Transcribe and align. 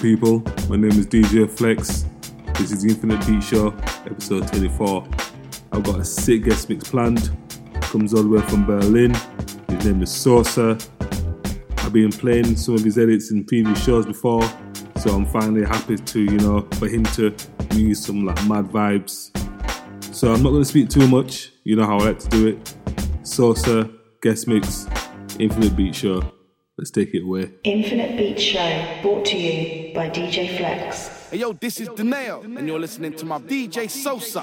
people? 0.00 0.42
My 0.68 0.76
name 0.76 0.90
is 0.92 1.06
DJ 1.06 1.50
Flex. 1.50 2.04
This 2.54 2.70
is 2.70 2.82
the 2.82 2.90
Infinite 2.90 3.26
Beat 3.26 3.42
Show, 3.42 3.74
episode 4.06 4.46
24. 4.48 5.08
I've 5.72 5.82
got 5.82 5.98
a 5.98 6.04
sick 6.04 6.44
guest 6.44 6.68
mix 6.68 6.88
planned. 6.88 7.30
Comes 7.80 8.14
all 8.14 8.22
the 8.22 8.28
way 8.28 8.40
from 8.42 8.64
Berlin. 8.64 9.14
His 9.68 9.84
name 9.84 10.02
is 10.02 10.10
Saucer. 10.12 10.78
I've 11.78 11.92
been 11.92 12.12
playing 12.12 12.56
some 12.56 12.74
of 12.74 12.84
his 12.84 12.98
edits 12.98 13.30
in 13.30 13.44
previous 13.44 13.82
shows 13.84 14.06
before, 14.06 14.42
so 14.96 15.10
I'm 15.10 15.26
finally 15.26 15.64
happy 15.64 15.96
to, 15.96 16.20
you 16.20 16.38
know, 16.38 16.68
for 16.74 16.86
him 16.86 17.04
to 17.04 17.34
use 17.74 18.04
some 18.04 18.24
like 18.24 18.36
mad 18.46 18.66
vibes. 18.66 19.30
So 20.14 20.32
I'm 20.32 20.42
not 20.42 20.50
going 20.50 20.62
to 20.62 20.68
speak 20.68 20.90
too 20.90 21.08
much. 21.08 21.52
You 21.64 21.76
know 21.76 21.86
how 21.86 21.98
I 21.98 22.04
like 22.04 22.18
to 22.20 22.28
do 22.28 22.46
it. 22.48 22.74
Saucer, 23.22 23.88
guest 24.22 24.46
mix, 24.46 24.86
Infinite 25.38 25.76
Beat 25.76 25.94
Show. 25.94 26.37
Let's 26.78 26.92
take 26.92 27.12
it 27.12 27.24
away. 27.24 27.50
Infinite 27.64 28.16
Beat 28.16 28.40
Show, 28.40 29.00
brought 29.02 29.24
to 29.26 29.36
you 29.36 29.92
by 29.92 30.08
DJ 30.10 30.56
Flex. 30.56 31.28
Hey 31.28 31.38
yo, 31.38 31.52
this 31.52 31.80
is 31.80 31.88
Danielle, 31.88 32.42
and 32.42 32.68
you're 32.68 32.78
listening 32.78 33.14
to 33.14 33.26
my 33.26 33.40
DJ 33.40 33.90
Sosa. 33.90 34.42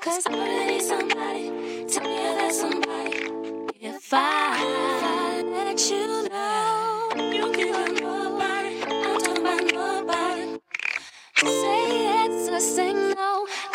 Cause 0.00 0.26
I 0.28 0.66
need 0.66 0.82
somebody, 0.82 1.84
tell 1.86 2.02
me 2.02 2.16
that 2.16 2.52
somebody. 2.52 3.30
If 3.80 4.08
I 4.12 5.42
let 5.42 5.90
you 5.90 6.19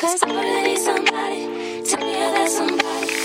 Cause 0.05 0.21
I 0.21 0.27
really 0.27 0.61
need 0.67 0.77
somebody. 0.77 1.83
Tell 1.83 2.05
me 2.05 2.13
that 2.13 2.47
somebody. 2.47 3.24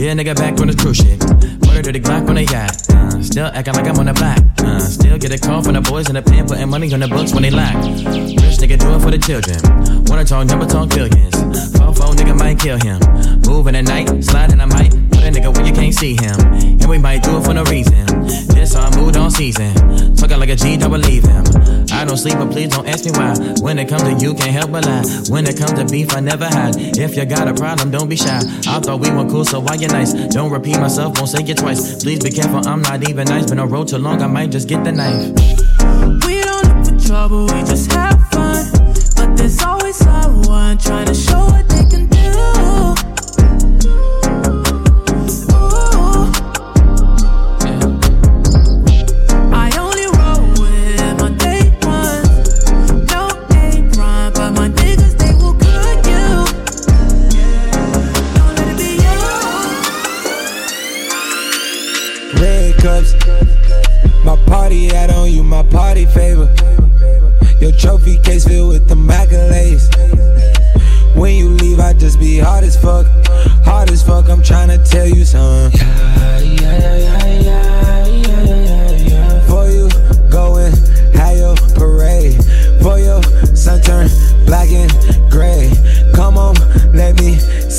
Yeah, 0.00 0.14
nigga 0.14 0.34
back 0.34 0.58
on 0.58 0.68
the 0.68 0.72
true 0.72 0.94
shit. 0.94 1.20
Order 1.68 1.82
to 1.82 1.92
the 1.92 2.00
Glock 2.00 2.26
on 2.26 2.36
the 2.36 2.44
yacht. 2.48 2.88
Uh, 2.88 3.22
still 3.22 3.52
acting 3.52 3.74
like 3.74 3.84
I'm 3.84 3.98
on 3.98 4.06
the 4.06 4.14
block. 4.14 4.40
Uh, 4.64 4.80
still 4.80 5.18
get 5.18 5.30
a 5.30 5.36
call 5.36 5.62
from 5.62 5.74
the 5.74 5.82
boys 5.82 6.08
in 6.08 6.14
the 6.14 6.22
pen, 6.22 6.48
putting 6.48 6.70
money 6.70 6.90
on 6.94 7.00
the 7.00 7.08
books 7.08 7.34
when 7.34 7.42
they 7.42 7.50
lack. 7.50 7.76
Rich 7.76 8.64
nigga 8.64 8.80
do 8.80 8.96
it 8.96 9.00
for 9.04 9.10
the 9.10 9.20
children. 9.20 9.60
Wanna 10.08 10.24
talk 10.24 10.46
number, 10.46 10.64
talk 10.64 10.88
billions. 10.88 11.36
Phone 11.76 11.92
phone 11.92 12.16
nigga 12.16 12.32
might 12.32 12.58
kill 12.58 12.80
him. 12.80 12.96
Moving 13.44 13.76
at 13.76 13.84
night, 13.84 14.08
sliding 14.24 14.62
I 14.62 14.64
might. 14.64 14.88
Put 14.88 15.09
a 15.30 15.40
nigga 15.40 15.54
where 15.54 15.66
you 15.66 15.72
can't 15.72 15.94
see 15.94 16.14
him. 16.14 16.38
And 16.80 16.88
we 16.88 16.98
might 16.98 17.22
do 17.22 17.38
it 17.38 17.44
for 17.44 17.54
no 17.54 17.64
reason. 17.64 18.06
This 18.54 18.74
our 18.74 18.90
mood 18.96 19.16
on 19.16 19.30
season. 19.30 19.74
Talking 20.16 20.38
like 20.38 20.48
a 20.48 20.56
G, 20.56 20.76
don't 20.76 20.90
believe 20.90 21.24
him. 21.24 21.44
I 21.92 22.04
don't 22.04 22.16
sleep, 22.16 22.34
but 22.34 22.50
please 22.50 22.70
don't 22.70 22.86
ask 22.86 23.04
me 23.04 23.12
why. 23.12 23.34
When 23.60 23.78
it 23.78 23.88
comes 23.88 24.02
to 24.02 24.14
you, 24.14 24.34
can't 24.34 24.50
help 24.50 24.72
but 24.72 24.86
lie. 24.86 25.04
When 25.28 25.46
it 25.46 25.56
comes 25.56 25.72
to 25.74 25.84
beef, 25.84 26.14
I 26.14 26.20
never 26.20 26.46
had. 26.46 26.76
If 26.76 27.16
you 27.16 27.24
got 27.24 27.48
a 27.48 27.54
problem, 27.54 27.90
don't 27.90 28.08
be 28.08 28.16
shy. 28.16 28.40
I 28.66 28.80
thought 28.80 29.00
we 29.00 29.10
were 29.10 29.28
cool, 29.28 29.44
so 29.44 29.60
why 29.60 29.74
you 29.74 29.88
nice? 29.88 30.12
Don't 30.12 30.50
repeat 30.50 30.78
myself, 30.78 31.16
won't 31.18 31.28
say 31.28 31.42
it 31.42 31.58
twice. 31.58 32.02
Please 32.02 32.22
be 32.22 32.30
careful, 32.30 32.66
I'm 32.66 32.82
not 32.82 33.08
even 33.08 33.26
nice. 33.28 33.48
Been 33.48 33.58
on 33.58 33.68
road 33.68 33.88
too 33.88 33.98
long, 33.98 34.22
I 34.22 34.26
might 34.26 34.50
just 34.50 34.68
get 34.68 34.84
the 34.84 34.92
knife. 34.92 35.32
We 36.26 36.40
don't 36.42 36.64
look 36.64 36.86
for 36.86 37.06
trouble, 37.06 37.44
we 37.44 37.60
just 37.64 37.90
have 37.92 38.18
fun. 38.30 38.66
But 39.16 39.36
there's 39.36 39.60
always 39.62 39.96
someone 39.96 40.78
trying 40.78 41.06
to 41.06 41.14
show 41.14 41.44
what 41.46 41.68
they 41.68 41.84
can 41.84 42.09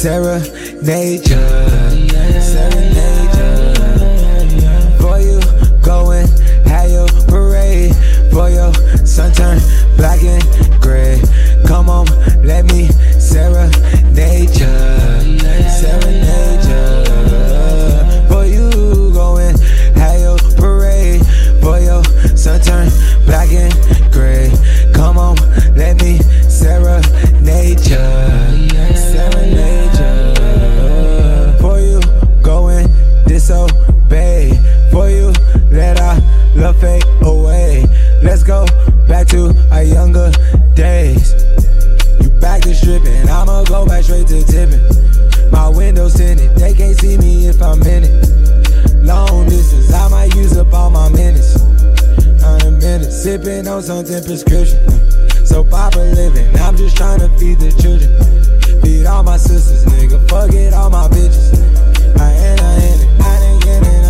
me 0.01 0.39
Nature. 0.81 1.37
Serenade 2.41 3.37
ya. 3.37 4.97
For 4.97 5.19
you, 5.19 5.39
going, 5.83 6.27
have 6.65 6.89
your 6.89 7.07
parade. 7.27 7.95
For 8.31 8.49
your 8.49 8.73
sun 9.05 9.31
turn 9.31 9.59
black 9.97 10.23
and 10.23 10.43
gray. 10.81 11.21
Come 11.67 11.87
on, 11.87 12.07
let 12.43 12.65
me 12.65 12.87
serenade 13.19 14.59
ya. 14.59 14.90
Straight 44.11 44.27
to 44.27 44.43
tipping. 44.43 45.51
My 45.51 45.69
windows 45.69 46.15
tinted, 46.15 46.53
they 46.57 46.73
can't 46.73 46.99
see 46.99 47.17
me 47.17 47.47
if 47.47 47.61
I'm 47.61 47.81
in 47.83 48.03
it. 48.03 48.27
Long 49.05 49.47
distance, 49.47 49.93
I 49.93 50.09
might 50.09 50.35
use 50.35 50.57
up 50.57 50.73
all 50.73 50.89
my 50.89 51.07
minutes. 51.07 51.55
On 52.43 52.61
a 52.61 52.71
minute, 52.71 53.09
sipping 53.09 53.69
on 53.69 53.81
something 53.81 54.21
prescription. 54.25 54.79
So 55.45 55.63
proper 55.63 56.03
living, 56.03 56.53
I'm 56.59 56.75
just 56.75 56.97
trying 56.97 57.19
to 57.19 57.29
feed 57.39 57.59
the 57.59 57.71
children. 57.81 58.11
Feed 58.81 59.05
all 59.05 59.23
my 59.23 59.37
sisters, 59.37 59.85
nigga, 59.85 60.19
fuck 60.29 60.51
it, 60.51 60.73
all 60.73 60.89
my 60.89 61.07
bitches. 61.07 61.55
I 62.19 62.33
ain't, 62.33 62.61
I 62.61 62.75
ain't 62.83 63.01
it, 63.01 63.21
I 63.21 63.37
ain't 63.37 63.63
getting 63.63 64.00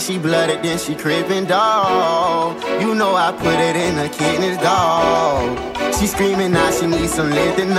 she 0.00 0.18
blooded, 0.18 0.62
then 0.62 0.78
she 0.78 0.94
crippin' 0.94 1.46
dog. 1.46 2.62
You 2.80 2.94
know 2.94 3.14
I 3.14 3.32
put 3.32 3.54
it 3.54 3.76
in 3.76 3.94
her 3.96 4.08
kidneys, 4.08 4.56
dog. 4.58 5.58
She 5.94 6.06
screaming 6.06 6.52
now 6.52 6.70
she 6.70 6.86
needs 6.86 7.12
some 7.12 7.30
lithanol. 7.30 7.76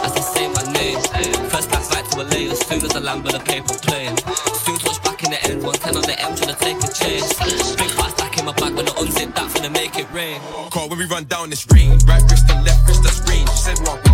As 0.00 0.12
I 0.16 0.20
say 0.20 0.48
my 0.48 0.62
name, 0.72 0.98
eh, 1.14 1.48
first 1.48 1.68
class 1.70 1.88
flight 1.90 2.04
to 2.12 2.22
LA 2.22 2.50
as 2.50 2.66
soon 2.66 2.82
as 2.82 2.96
I 2.96 3.00
land 3.00 3.24
with 3.24 3.34
a 3.34 3.40
paper 3.40 3.74
plane. 3.82 4.16
Soon 4.64 4.78
touch 4.78 5.02
back 5.04 5.22
in 5.22 5.30
the 5.30 5.44
end, 5.44 5.62
110 5.62 5.96
on 5.96 6.02
the 6.02 6.18
M, 6.18 6.34
trying 6.34 6.54
to 6.54 6.60
take 6.60 6.78
a 6.78 6.88
chase. 6.92 7.76
Big 7.76 7.90
fat 7.90 8.10
stack 8.16 8.38
in 8.38 8.46
my 8.46 8.52
bag 8.52 8.74
when 8.74 8.88
I 8.88 8.92
unzip 8.92 9.34
that, 9.34 9.50
finna 9.50 9.70
make 9.70 9.98
it 9.98 10.10
rain. 10.12 10.40
Call 10.70 10.88
when 10.88 10.98
we 10.98 11.04
run 11.06 11.24
down 11.24 11.50
this 11.50 11.66
ring. 11.70 11.98
Right 12.06 12.22
wrist 12.30 12.48
and 12.48 12.64
left 12.64 12.88
wrist, 12.88 13.02
that's 13.02 13.20
range. 13.28 13.50
She 13.50 13.56
said, 13.56 13.78
what 13.80 14.11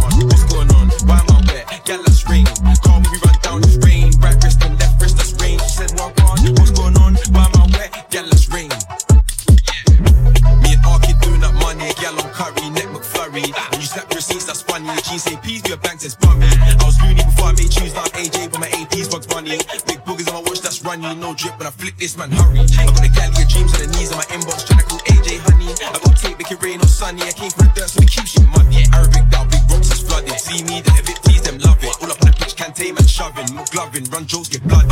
No 21.16 21.32
drip 21.32 21.56
when 21.56 21.66
I 21.66 21.70
flick 21.70 21.96
this 21.96 22.18
man, 22.18 22.30
hurry. 22.30 22.60
I 22.76 22.84
got 22.84 23.00
the 23.00 23.08
galley 23.08 23.40
of 23.40 23.48
dreams 23.48 23.72
on 23.72 23.80
the 23.80 23.88
knees 23.96 24.12
on 24.12 24.18
my 24.20 24.28
inbox, 24.28 24.68
trying 24.68 24.80
to 24.80 24.84
call 24.84 25.00
AJ 25.08 25.40
honey. 25.40 25.72
I 25.72 25.96
got 26.04 26.16
tape, 26.20 26.36
make 26.36 26.52
it 26.52 26.60
rain 26.62 26.80
or 26.80 26.86
sunny. 26.86 27.22
I 27.22 27.32
came 27.32 27.50
from 27.50 27.72
the 27.72 27.72
dirt, 27.80 27.88
so 27.88 28.00
we 28.00 28.06
keep 28.06 28.28
shit 28.28 28.44
muddy. 28.52 28.84
Arabic 28.92 29.24
down, 29.32 29.48
big 29.48 29.64
rocks 29.72 29.88
is 29.88 30.04
flooded. 30.04 30.36
See 30.36 30.62
me, 30.68 30.84
the 30.84 30.92
if 31.00 31.08
it 31.08 31.44
them, 31.44 31.58
love 31.64 31.80
it. 31.80 31.96
All 32.04 32.12
up 32.12 32.20
on 32.20 32.28
the 32.28 32.36
pitch, 32.36 32.56
can't 32.56 32.76
tame 32.76 32.96
and 32.96 33.08
shoving. 33.08 33.48
No 33.56 33.64
gloving, 33.72 34.04
run 34.12 34.26
jokes, 34.26 34.48
get 34.52 34.62
blooded. 34.68 34.87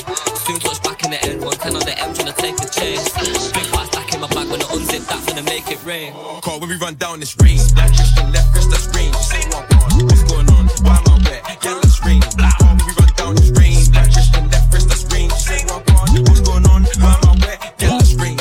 Soon 0.46 0.58
touch 0.60 0.82
back 0.82 1.04
in 1.04 1.10
the 1.10 1.20
end, 1.24 1.40
110 1.42 1.76
on 1.76 1.84
the 1.84 1.94
M, 1.98 2.14
trying 2.14 2.32
to 2.32 2.36
take 2.40 2.58
a 2.58 2.68
chase. 2.68 3.06
Big 3.52 3.66
fat 3.70 3.86
stack 3.86 4.14
in 4.14 4.20
my 4.20 4.28
bag 4.28 4.48
when 4.50 4.60
I 4.60 4.66
unzip 4.74 5.06
that, 5.06 5.20
finna 5.26 5.44
make 5.44 5.70
it 5.70 5.82
rain. 5.84 6.12
Call 6.42 6.60
when 6.60 6.68
we 6.68 6.76
run 6.76 6.94
down 6.96 7.20
this 7.20 7.36
ring. 7.40 7.58
Right 7.76 7.90
wrist 7.90 8.18
and 8.18 8.32
left 8.32 8.54
wrist, 8.54 8.70
that's 8.70 8.86
range. 8.94 9.14
She 9.16 9.42
said, 9.42 9.52
what? 9.52 9.66
What's 10.08 10.24
going 10.24 10.48
on? 10.50 10.66
Why 10.82 10.96
am 10.98 11.08
I 11.08 11.30
wet? 11.30 11.42
Let's 11.64 12.04
ring. 12.04 12.22
Call 12.22 12.74
when 12.74 12.86
we 12.86 12.92
run 12.98 13.10
down 13.16 13.34
this. 13.36 13.50
Right 13.50 14.06
wrist 14.06 14.34
and 14.34 14.50
left 14.50 14.72
wrist, 14.72 14.88
that's 14.88 15.04
range. 15.12 15.32
She 15.34 15.58
said, 15.58 15.70
what? 15.70 15.82
What's 16.26 16.40
going 16.40 16.66
on? 16.66 16.82
Why 16.98 17.14
am 17.22 17.28
I 17.28 17.46
wet? 17.46 17.58
Gal, 17.78 17.96
let's 17.98 18.14
ring. 18.14 18.38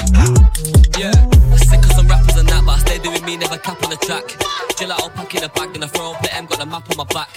Yeah, 0.98 1.13
sick 1.58 1.84
of 1.84 1.92
some 1.94 2.08
rappers 2.08 2.38
and 2.38 2.48
that, 2.50 2.63
but 2.66 2.77
I 2.77 2.80
stay 2.80 2.98
doing 3.00 3.24
me, 3.25 3.38
never 3.38 3.58
cap 3.58 3.84
on 3.84 3.89
the 3.92 3.98
track. 3.98 4.25
Gelato 4.77 5.13
pack 5.13 5.34
in 5.36 5.42
the 5.42 5.50
bag, 5.50 5.74
then 5.74 5.84
I 5.84 5.88
throw 5.88 6.13
up 6.13 6.22
the 6.22 6.34
M, 6.34 6.46
got 6.46 6.60
the 6.60 6.66
map 6.66 6.89
on 6.89 6.98
my 6.98 7.04
back. 7.06 7.30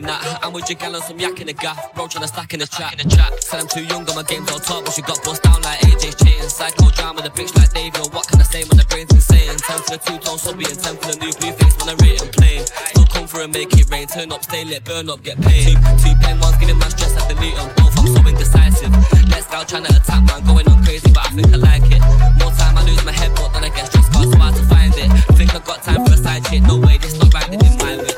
No 0.00 0.08
way 0.08 0.16
I'm 0.16 0.20
tackling 0.20 0.34
that. 0.34 0.44
I'm 0.44 0.52
with 0.52 0.68
your 0.68 0.78
gal 0.78 0.96
on 0.96 1.02
some 1.02 1.18
yak 1.18 1.40
in 1.40 1.46
the 1.46 1.52
gaff, 1.52 1.94
bro, 1.94 2.06
trying 2.08 2.22
to 2.22 2.28
stack 2.28 2.54
in 2.54 2.60
the 2.60 2.66
chat. 2.66 2.94
Said 3.42 3.60
I'm 3.60 3.68
too 3.68 3.84
young, 3.84 4.04
got 4.04 4.16
my 4.16 4.22
games 4.22 4.50
on 4.50 4.60
top, 4.60 4.84
but 4.84 4.94
she 4.94 5.02
got 5.02 5.22
bust 5.24 5.42
down 5.42 5.60
like 5.62 5.78
AJ's 5.80 6.14
cheating. 6.16 6.48
Psycho 6.48 6.90
drama, 6.90 7.22
with 7.22 7.26
a 7.26 7.34
bitch 7.34 7.54
like 7.56 7.72
Dave, 7.72 7.94
yo, 7.94 8.08
what 8.10 8.26
can 8.28 8.40
I 8.40 8.44
say 8.44 8.64
when 8.64 8.78
the 8.78 8.86
brain's 8.88 9.12
insane? 9.12 9.56
10 9.56 9.78
for 9.82 9.90
the 9.96 9.98
two 9.98 10.18
tone 10.18 10.38
subby 10.38 10.64
and 10.64 10.78
10 10.78 10.96
for 10.96 11.08
the 11.12 11.18
new 11.18 11.32
blue 11.38 11.52
face 11.52 11.76
when 11.78 11.88
I 11.90 11.96
rate 12.02 12.20
and 12.22 12.32
plain. 12.32 12.66
Still 12.66 13.06
come 13.06 13.26
for 13.26 13.40
and 13.42 13.52
make 13.52 13.72
it 13.74 13.90
rain, 13.90 14.06
turn 14.06 14.32
up, 14.32 14.42
stay 14.44 14.64
lit, 14.64 14.84
burn 14.84 15.08
up, 15.10 15.22
get 15.22 15.40
paid. 15.40 15.74
Two, 15.74 15.76
two 16.02 16.14
pen 16.22 16.40
ones, 16.40 16.56
getting 16.58 16.78
my 16.78 16.88
stress, 16.88 17.14
I 17.16 17.22
delete 17.28 17.56
them 17.56 17.70
both, 17.76 17.94
I'm 17.98 18.08
so 18.08 18.20
indecisive. 18.26 18.92
Let's 19.30 19.46
go 19.50 19.64
trying 19.64 19.84
to 19.84 19.94
attack, 19.96 20.22
man, 20.26 20.44
going 20.44 20.66
on 20.68 20.82
crazy, 20.84 21.10
but 21.12 21.26
I 21.26 21.30
think 21.34 21.52
I 21.52 21.58
like 21.58 21.86
it. 21.90 22.02
More 22.40 22.52
time 22.56 22.76
I 22.78 22.82
lose 22.84 23.04
my 23.04 23.12
head, 23.12 23.32
but 23.36 23.52
then 23.52 23.64
I 23.64 23.70
get 23.70 23.86
stressed, 23.86 24.12
cause 24.12 24.26
it's 24.26 24.36
hard 24.36 24.54
to 24.56 24.62
find 24.66 24.94
it. 24.96 25.33
Got 25.64 25.82
time 25.82 26.04
for 26.04 26.12
a 26.12 26.16
side 26.16 26.44
chick, 26.44 26.62
no 26.62 26.76
way, 26.76 26.98
this 26.98 27.18
not 27.18 27.32
right, 27.32 27.50
they 27.50 27.56
didn't 27.56 27.82
mind 27.82 28.02
it. 28.02 28.14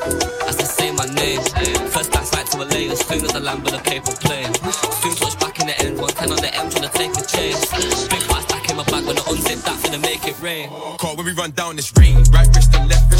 As 0.47 0.59
I 0.59 0.63
say 0.63 0.91
my 0.91 1.05
name, 1.05 1.41
first 1.89 2.11
class 2.11 2.29
flight 2.29 2.47
to 2.47 2.57
LA 2.57 2.91
as 2.91 2.99
soon 3.07 3.23
as 3.23 3.33
I 3.33 3.39
land 3.39 3.63
with 3.63 3.73
a 3.73 3.79
paper 3.79 4.11
plane. 4.19 4.53
Soon 5.01 5.15
touch 5.15 5.39
back 5.39 5.59
in 5.59 5.67
the 5.67 5.79
end, 5.79 5.97
110 5.97 6.31
on 6.31 6.37
the 6.37 6.53
M, 6.53 6.69
trying 6.69 6.83
to 6.83 6.89
take 6.97 7.11
a 7.15 7.23
chase. 7.25 8.07
Big 8.09 8.21
fat 8.27 8.43
stack 8.43 8.69
in 8.69 8.75
my 8.75 8.83
bag 8.83 9.05
when 9.05 9.17
I 9.17 9.21
unzip 9.21 9.63
that, 9.63 9.79
finna 9.79 10.01
make 10.01 10.27
it 10.27 10.39
rain. 10.41 10.69
Call 10.97 11.15
when 11.15 11.25
we 11.25 11.31
run 11.33 11.51
down 11.51 11.77
this 11.77 11.91
ring. 11.95 12.21
Right 12.31 12.47
wrist 12.53 12.75
and 12.75 12.89
left 12.89 13.11
wrist, 13.11 13.16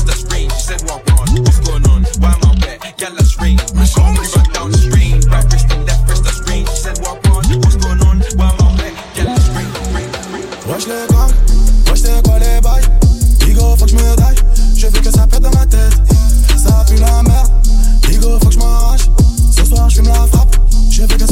je 20.97 21.03
veux 21.03 21.26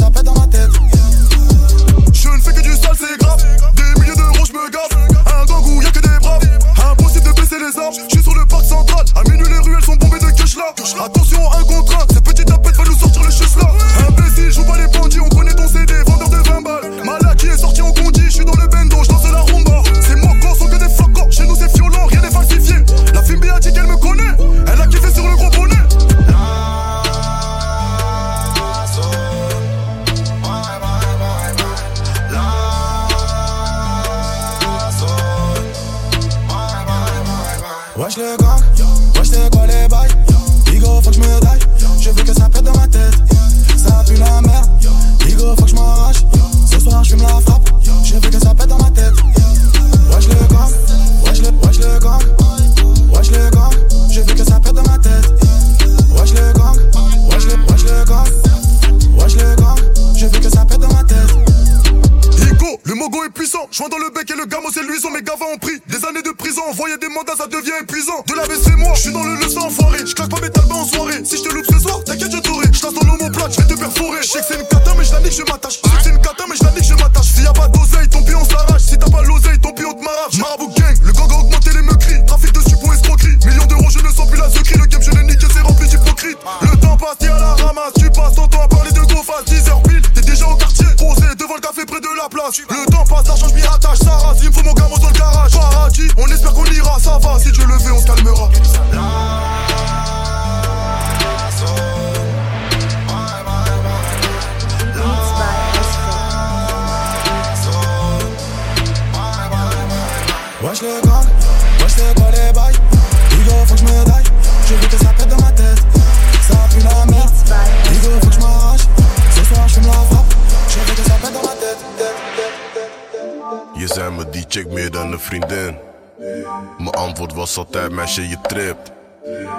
meisje 128.16 128.28
je 128.28 128.48
tript. 128.48 128.92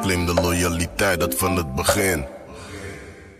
Claim 0.02 0.26
de 0.26 0.34
loyaliteit, 0.34 1.20
dat 1.20 1.36
van 1.36 1.56
het 1.56 1.76
begin. 1.76 2.26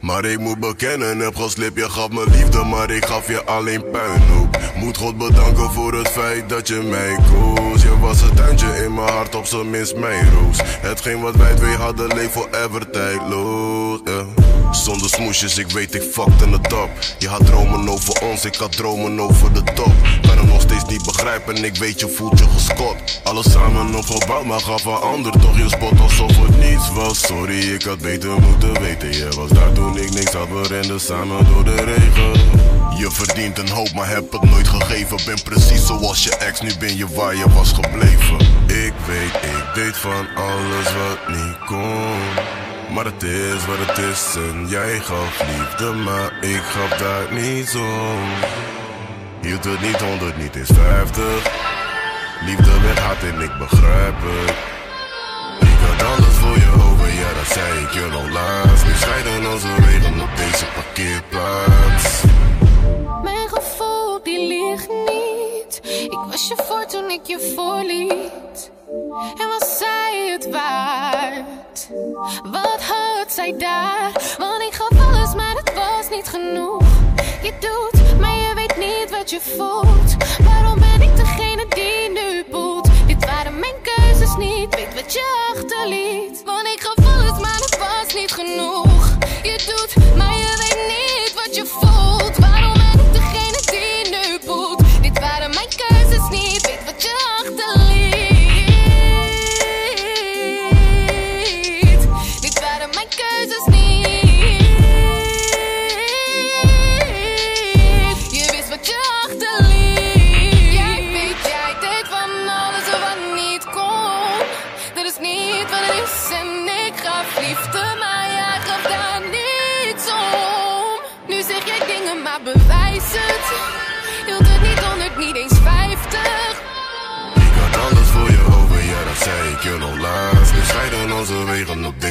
Maar 0.02 0.26
ik 0.26 0.40
moet 0.40 0.60
bekennen, 0.60 1.20
heb 1.20 1.36
geslip, 1.36 1.78
je 1.78 1.90
gaf 1.90 2.10
me 2.10 2.26
liefde, 2.30 2.64
maar 2.64 2.92
ik 2.92 3.06
gaf 3.06 3.28
je 3.28 3.44
alleen 3.44 3.84
puinhoop. 3.92 4.60
Moet 4.76 4.98
God 4.98 5.18
bedanken 5.18 5.72
voor 5.72 5.94
het 5.94 6.08
feit 6.08 6.50
dat 6.50 6.68
je 6.68 6.76
mij 6.76 7.18
koos. 7.32 7.82
Je 7.82 8.00
was 8.00 8.22
het 8.22 8.36
tuintje 8.36 8.84
in 8.84 8.94
mijn 8.94 9.10
hart, 9.10 9.36
op 9.36 9.46
zijn 9.46 9.70
minst 9.70 9.96
mijn 9.96 10.30
roos. 10.32 10.58
Hetgeen 10.62 11.22
wat 11.22 11.36
wij 11.36 11.56
twee 11.56 11.76
hadden, 11.76 12.08
leef 12.08 12.32
forever 12.32 12.90
tijdloos. 12.90 14.00
Zonder 14.72 15.10
smoesjes, 15.10 15.58
ik 15.58 15.70
weet 15.70 15.96
ik 15.96 16.02
fuckte 16.02 16.50
het 16.50 16.74
op. 16.74 16.90
Je 17.20 17.28
had 17.28 17.46
dromen 17.46 17.90
over 17.90 18.22
ons, 18.22 18.46
ik 18.46 18.56
had 18.56 18.72
dromen 18.72 19.20
over 19.20 19.54
de 19.54 19.64
top. 19.64 19.94
Niet 20.90 21.06
begrijpen, 21.06 21.64
ik 21.64 21.76
weet 21.76 22.00
je 22.00 22.08
voelt 22.08 22.40
je 22.40 22.46
gescot. 22.48 23.22
Alles 23.24 23.52
samen 23.52 23.96
opgebouwd, 23.96 24.46
maar 24.46 24.60
gaf 24.60 24.86
een 24.86 24.94
ander 24.94 25.32
toch 25.32 25.58
je 25.58 25.70
spot 25.70 26.00
alsof 26.00 26.38
het 26.38 26.58
niets 26.58 26.92
was. 26.94 27.22
Sorry, 27.22 27.74
ik 27.74 27.84
had 27.84 28.00
beter 28.00 28.42
moeten 28.42 28.82
weten. 28.82 29.14
Je 29.14 29.30
was 29.36 29.50
daar 29.50 29.72
toen 29.72 29.98
ik 29.98 30.14
niks 30.14 30.34
had, 30.34 30.48
we 30.48 30.68
renden 30.68 31.00
samen 31.00 31.46
door 31.46 31.64
de 31.64 31.76
regen. 31.76 32.32
Je 32.98 33.12
verdient 33.12 33.58
een 33.58 33.70
hoop, 33.70 33.94
maar 33.94 34.10
heb 34.10 34.32
het 34.32 34.50
nooit 34.50 34.68
gegeven. 34.68 35.18
Ben 35.26 35.44
precies 35.44 35.86
zoals 35.86 36.24
je 36.24 36.36
ex, 36.36 36.62
nu 36.62 36.72
ben 36.80 36.98
je 36.98 37.08
waar 37.16 37.36
je 37.36 37.50
was 37.50 37.72
gebleven. 37.72 38.38
Ik 38.68 38.94
weet, 39.06 39.34
ik 39.44 39.66
deed 39.74 39.98
van 39.98 40.28
alles 40.36 40.94
wat 40.94 41.36
niet 41.36 41.58
kon. 41.66 42.18
Maar 42.94 43.06
het 43.06 43.24
is 43.24 43.66
wat 43.66 43.78
het 43.88 43.98
is 43.98 44.36
en 44.36 44.68
jij 44.70 45.00
gaf 45.00 45.44
liefde, 45.58 45.92
maar 45.94 46.32
ik 46.42 46.62
gaf 46.62 46.98
daar 46.98 47.34
niets 47.34 47.76
om. 47.76 48.30
Hield 49.42 49.64
het 49.64 49.82
niet 49.82 50.02
honderd, 50.02 50.38
niet 50.38 50.56
eens 50.56 50.70
vijftig. 50.74 51.52
Liefde 52.46 52.82
werd 52.82 53.00
hard 53.00 53.24
en 53.24 53.42
ik 53.42 53.58
begrijp 53.58 54.16
het. 54.20 54.56
Ik 55.60 55.80
had 55.88 56.08
alles 56.08 56.36
voor 56.36 56.58
je 56.58 56.72
over, 56.90 57.08
ja 57.08 57.34
dat 57.34 57.48
zei 57.54 57.80
ik 57.84 57.92
je 57.92 58.08
nog 58.12 58.30
laatst. 58.32 58.86
Nu 58.86 58.92
scheiden 58.94 59.52
onze 59.52 59.68
wegen 59.68 60.22
op 60.22 60.30
deze 60.36 60.66
parkeerplaats. 60.76 62.24
Mijn 63.24 63.50
gevoel 63.50 64.24
die 64.24 64.48
ligt 64.48 64.90
niet. 64.90 65.80
Ik 66.12 66.20
was 66.32 66.48
je 66.48 66.56
voor 66.56 66.86
toen 66.86 67.10
ik 67.10 67.26
je 67.26 67.54
voorliet. 67.56 68.72
En 69.42 69.48
was 69.48 69.78
zij 69.78 70.30
het 70.32 70.50
waard? 70.50 71.90
Wat 72.44 72.82
had 72.82 73.34
zij 73.34 73.56
daar? 73.58 74.12
Want 74.38 74.62
ik 74.62 74.74
gaf 74.74 75.08
alles, 75.08 75.36
maar 75.36 75.56
het 75.56 75.74
was 75.74 76.10
niet 76.10 76.28
genoeg. 76.28 76.82
Je 77.42 77.54
doet, 77.60 78.02
niet 78.20 78.47
je. 79.30 80.18
Waarom 80.44 80.80
ben 80.80 81.02
ik 81.02 81.16
degene 81.16 81.66
die 81.70 82.10
nu 82.10 82.46
boet? 82.52 82.90
Dit 83.08 83.26
waren 83.26 83.60
mijn 83.60 83.74
keuzes 83.82 84.36
niet, 84.38 84.76
weet 84.76 84.94
wat 84.94 85.14
je 85.14 85.54
achterliet. 85.56 86.42
Want 86.46 86.68
ik 86.68 86.82
alles, 87.06 87.40
maar 87.40 87.60
het 87.60 87.78
was 87.78 88.14
niet 88.14 88.32
genoeg. 88.32 89.18
Je 89.44 89.64
doet, 89.68 89.97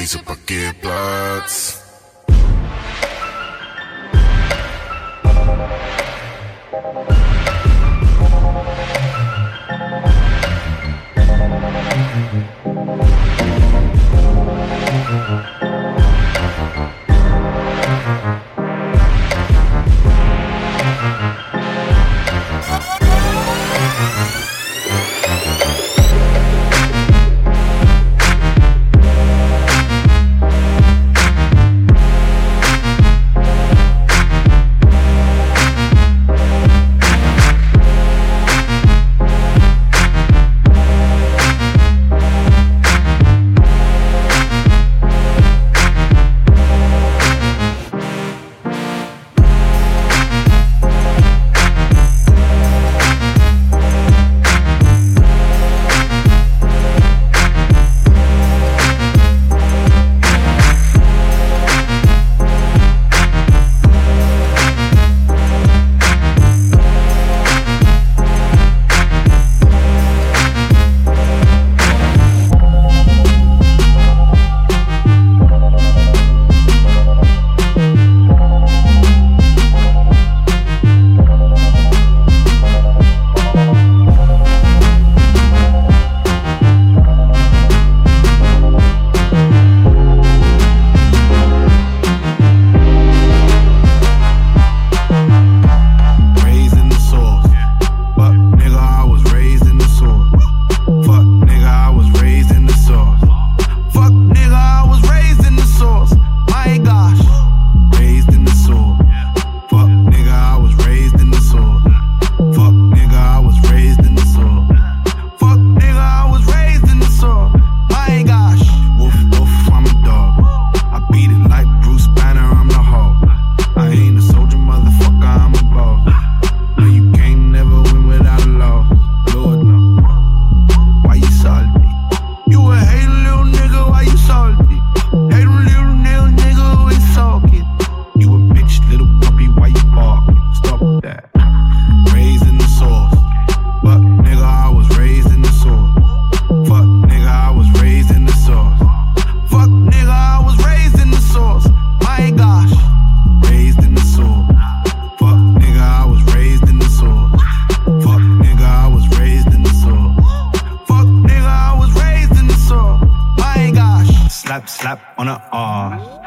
hice 0.06 0.18
pa' 0.22 0.36
que 0.46 0.72
Platz. 0.80 1.82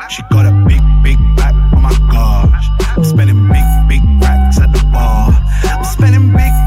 She 0.10 0.22
got 0.30 0.46
a 0.46 0.52
big 0.68 0.82
big 1.02 1.18
back. 1.36 1.56
Oh 1.74 1.80
my 1.80 1.96
gosh, 2.12 2.66
I'm 2.96 3.04
spending 3.04 3.48
big 3.48 3.68
big 3.88 4.04
racks 4.22 4.60
at 4.60 4.72
the 4.72 4.84
bar. 4.94 5.30
I'm 5.64 5.84
spending 5.86 6.32
big 6.32 6.59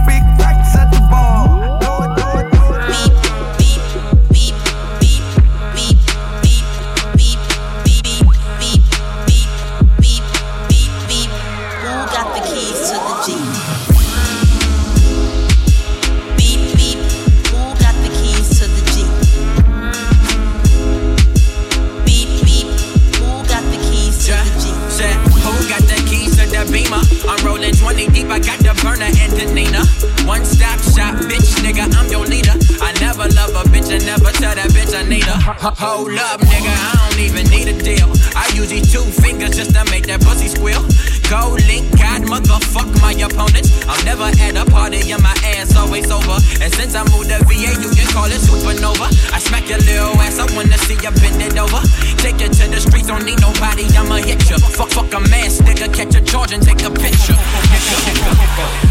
Hold 35.20 36.16
up, 36.16 36.40
nigga, 36.40 36.72
I 36.72 36.96
don't 36.96 37.20
even 37.20 37.44
need 37.52 37.68
a 37.68 37.76
deal. 37.76 38.08
I 38.32 38.48
use 38.56 38.70
these 38.72 38.88
two 38.88 39.04
fingers 39.04 39.52
just 39.60 39.76
to 39.76 39.84
make 39.92 40.06
that 40.08 40.24
pussy 40.24 40.48
squeal. 40.48 40.80
Go 41.28 41.52
link, 41.68 41.84
God, 42.00 42.24
motherfuck 42.24 42.88
my 43.04 43.12
opponents. 43.20 43.76
I'm 43.84 44.00
never 44.08 44.24
at 44.24 44.56
a 44.56 44.64
party 44.72 45.04
and 45.12 45.20
my 45.22 45.36
ass 45.52 45.76
always 45.76 46.08
over. 46.08 46.40
And 46.64 46.72
since 46.72 46.96
I 46.96 47.04
moved 47.12 47.28
to 47.28 47.44
VA, 47.44 47.76
you 47.76 47.92
can 47.92 48.08
call 48.08 48.24
it 48.24 48.40
supernova. 48.40 49.12
I 49.36 49.38
smack 49.38 49.68
your 49.68 49.84
little 49.84 50.16
ass, 50.16 50.40
I 50.40 50.48
wanna 50.56 50.80
see 50.80 50.96
you 50.96 51.12
bend 51.20 51.44
it 51.44 51.60
over. 51.60 51.84
Take 52.16 52.40
you 52.40 52.48
to 52.48 52.64
the 52.72 52.80
streets, 52.80 53.08
don't 53.12 53.28
need 53.28 53.40
nobody, 53.44 53.84
I'ma 53.92 54.16
hit 54.24 54.40
you. 54.48 54.56
Fuck, 54.72 54.96
fuck 54.96 55.12
a 55.12 55.20
mask, 55.28 55.60
nigga, 55.68 55.92
catch 55.92 56.16
a 56.16 56.24
charge 56.24 56.56
and 56.56 56.64
take 56.64 56.80
a 56.88 56.90
picture. 56.90 57.36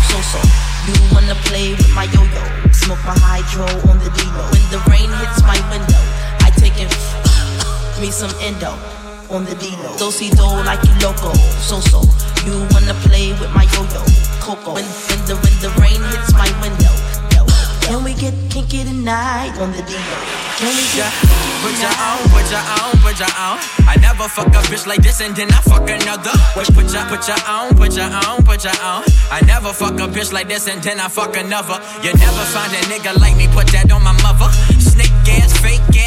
So 0.06 0.18
so. 0.22 0.40
You 0.86 0.94
wanna 1.18 1.34
play 1.50 1.74
with 1.74 1.90
my 1.98 2.06
yo-yo? 2.14 2.61
Smoke 2.82 3.06
my 3.06 3.14
hydro 3.22 3.70
on 3.92 4.00
the 4.02 4.10
D-Lo. 4.10 4.44
When 4.50 4.66
the 4.74 4.82
rain 4.90 5.10
hits 5.22 5.42
my 5.46 5.60
window, 5.70 6.02
I 6.42 6.50
take 6.58 6.74
it 6.82 6.90
me 8.02 8.10
some 8.10 8.34
endo 8.42 8.74
on 9.30 9.46
the 9.46 9.56
D-Lo. 9.56 9.94
Do 10.02 10.10
do 10.10 10.48
like 10.66 10.82
you 10.84 10.96
loco. 11.06 11.34
So 11.62 11.80
so. 11.80 12.02
You 12.42 12.58
wanna 12.74 12.98
play 13.06 13.38
with 13.38 13.54
my 13.54 13.70
yo-yo? 13.78 14.02
Coco. 14.42 14.74
When, 14.74 14.86
when 14.86 15.22
the 15.30 15.36
when 15.38 15.56
the 15.62 15.70
rain 15.78 16.02
hits 16.10 16.34
my 16.34 16.50
window. 16.58 17.11
Can 17.92 18.06
we 18.06 18.14
get 18.14 18.34
kinky 18.50 18.86
tonight 18.86 19.52
on 19.60 19.74
the 19.74 19.84
D-Lo? 19.84 20.18
Can 20.56 20.72
we 20.72 20.86
get 20.96 21.12
Put 21.62 21.76
your 21.78 21.92
on, 21.92 22.18
put 22.34 22.48
your 22.50 22.58
on, 22.58 22.92
put 23.04 23.20
your 23.20 23.30
on. 23.38 23.60
I 23.86 24.00
never 24.02 24.26
fuck 24.32 24.48
a 24.48 24.64
bitch 24.72 24.88
like 24.88 25.04
this 25.04 25.20
and 25.20 25.36
then 25.36 25.52
I 25.52 25.60
fuck 25.62 25.86
another. 25.86 26.32
Put 26.56 26.74
put 26.74 26.88
your, 26.88 27.04
put 27.06 27.28
your 27.28 27.38
on, 27.46 27.76
put 27.76 27.94
your 27.94 28.10
on, 28.10 28.42
put 28.42 28.64
your 28.64 28.74
on. 28.82 29.04
I 29.30 29.44
never 29.46 29.74
fuck 29.74 30.00
a 30.00 30.08
bitch 30.08 30.32
like 30.32 30.48
this 30.48 30.68
and 30.68 30.82
then 30.82 31.00
I 31.00 31.10
fuck 31.10 31.36
another. 31.36 31.78
You 32.02 32.16
never 32.16 32.44
find 32.56 32.72
a 32.74 32.82
nigga 32.88 33.14
like 33.20 33.36
me, 33.38 33.46
put 33.52 33.68
that 33.76 33.92
on 33.92 34.02
my 34.02 34.16
mother. 34.24 34.48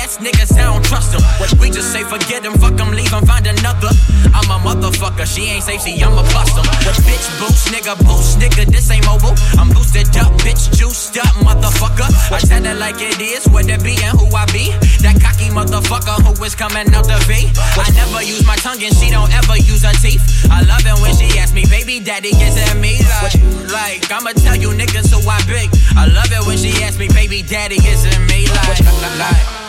Ass, 0.04 0.20
niggas, 0.20 0.52
I 0.60 0.68
don't 0.68 0.84
trust 0.84 1.16
them. 1.16 1.24
What 1.40 1.48
We 1.56 1.72
just 1.72 1.88
say 1.88 2.04
forget 2.04 2.44
them, 2.44 2.52
fuck 2.60 2.76
them, 2.76 2.92
leave 2.92 3.08
them, 3.08 3.24
find 3.24 3.46
another. 3.46 3.88
I'm 4.36 4.44
a 4.52 4.60
motherfucker, 4.60 5.24
she 5.24 5.48
ain't 5.48 5.64
safe, 5.64 5.80
see, 5.80 5.96
I'm 6.04 6.12
a 6.12 6.22
bust 6.28 6.52
them. 6.52 6.68
Bitch 7.08 7.24
boost, 7.40 7.72
nigga 7.72 7.96
boost, 8.04 8.36
nigga, 8.36 8.68
this 8.68 8.90
ain't 8.92 9.06
mobile. 9.08 9.32
I'm 9.56 9.72
boosted 9.72 10.12
up, 10.20 10.36
bitch 10.44 10.76
juiced 10.76 11.16
up, 11.16 11.32
motherfucker. 11.40 12.04
I 12.28 12.38
tell 12.44 12.60
it 12.60 12.76
like 12.76 13.00
it 13.00 13.16
is, 13.16 13.48
what 13.48 13.64
it 13.64 13.80
be 13.80 13.96
and 14.04 14.12
who 14.12 14.28
I 14.36 14.44
be. 14.52 14.76
That 15.00 15.24
cocky 15.24 15.48
motherfucker 15.48 16.20
who 16.20 16.36
is 16.44 16.54
coming 16.54 16.92
out 16.92 17.08
the 17.08 17.16
V. 17.24 17.48
I 17.56 17.88
never 17.96 18.20
use 18.20 18.44
my 18.44 18.56
tongue 18.60 18.84
and 18.84 18.92
she 18.92 19.08
don't 19.08 19.32
ever 19.32 19.56
use 19.56 19.88
her 19.88 19.96
teeth. 20.04 20.20
I 20.52 20.68
love 20.68 20.84
it 20.84 21.00
when 21.00 21.16
she 21.16 21.32
asks 21.40 21.56
me, 21.56 21.64
baby 21.72 22.04
daddy, 22.04 22.36
is 22.44 22.60
it 22.60 22.76
me? 22.76 23.00
Like, 23.24 23.40
like 23.72 24.12
I'ma 24.12 24.36
tell 24.36 24.56
you 24.56 24.68
niggas 24.76 25.08
who 25.08 25.24
I 25.24 25.40
big. 25.48 25.72
I 25.96 26.12
love 26.12 26.28
it 26.28 26.44
when 26.44 26.60
she 26.60 26.76
asks 26.84 27.00
me, 27.00 27.08
baby 27.08 27.40
daddy, 27.40 27.80
is 27.80 28.04
it 28.04 28.20
me? 28.28 28.44
Like, 28.52 28.84
like, 29.16 29.63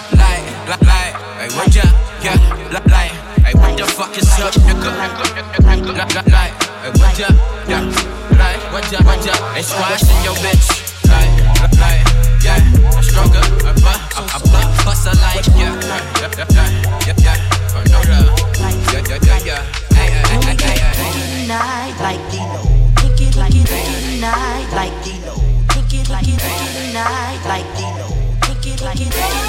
like, 0.67 0.81
like, 0.81 1.51
what 1.55 1.75
ya? 1.75 1.83
Yeah, 2.23 2.35
like, 2.73 2.85
like, 2.89 3.11
hey, 3.45 3.53
what 3.53 3.77
the 3.77 3.85
fuck 3.85 4.17
is 4.17 4.27
up, 4.39 4.53
nigga? 4.65 4.91
Like, 4.97 5.13
like, 5.61 6.27
like, 6.27 6.53
what 6.97 7.19
ya? 7.19 7.29
Yeah, 7.69 7.81
like, 8.37 8.61
what 8.73 8.85
ya, 8.91 8.99
what 9.05 9.25
ya? 9.25 9.33
Hey, 9.53 9.61
squashing 9.61 10.21
your 10.25 10.35
bitch. 10.41 10.67
Like, 11.05 11.31
like, 11.77 12.01
yeah, 12.43 12.59
I'm 12.95 13.03
stronger, 13.03 13.41
I 13.65 13.73
bust, 13.77 14.01
I 14.17 14.39
bust, 14.39 14.85
bust 14.85 15.07
a 15.07 15.13
like, 15.21 15.45
yeah, 15.55 15.73
yeah, 15.85 16.29
yeah, 16.33 16.47
yeah, 16.49 16.69
yeah, 17.05 17.15
yeah, 17.21 17.75
oh, 17.75 17.83
no 17.89 17.99
love, 18.09 18.33
yeah, 18.59 19.01
yeah, 19.05 19.19
yeah, 19.21 19.39
yeah, 19.45 19.61
hey, 19.93 20.09
hey, 20.09 20.41
hey, 20.41 20.57
hey, 20.59 20.77
hey, 20.77 20.93
hey. 20.97 21.35
tonight 21.45 21.95
like 22.01 22.23
D-Lo? 22.31 22.61
Kinky, 22.97 23.29
kinky, 23.31 23.63
kinky 23.63 23.95
tonight 24.01 24.69
like 24.73 24.95
D-Lo. 25.03 25.35
Kinky, 25.69 26.03
kinky, 26.03 26.33
kinky 26.41 26.67
tonight 26.73 27.41
like 27.45 27.67
D-Lo. 27.77 28.07
Kinky, 28.41 28.71
kinky, 28.75 28.97
kinky 28.97 29.09
tonight 29.11 29.44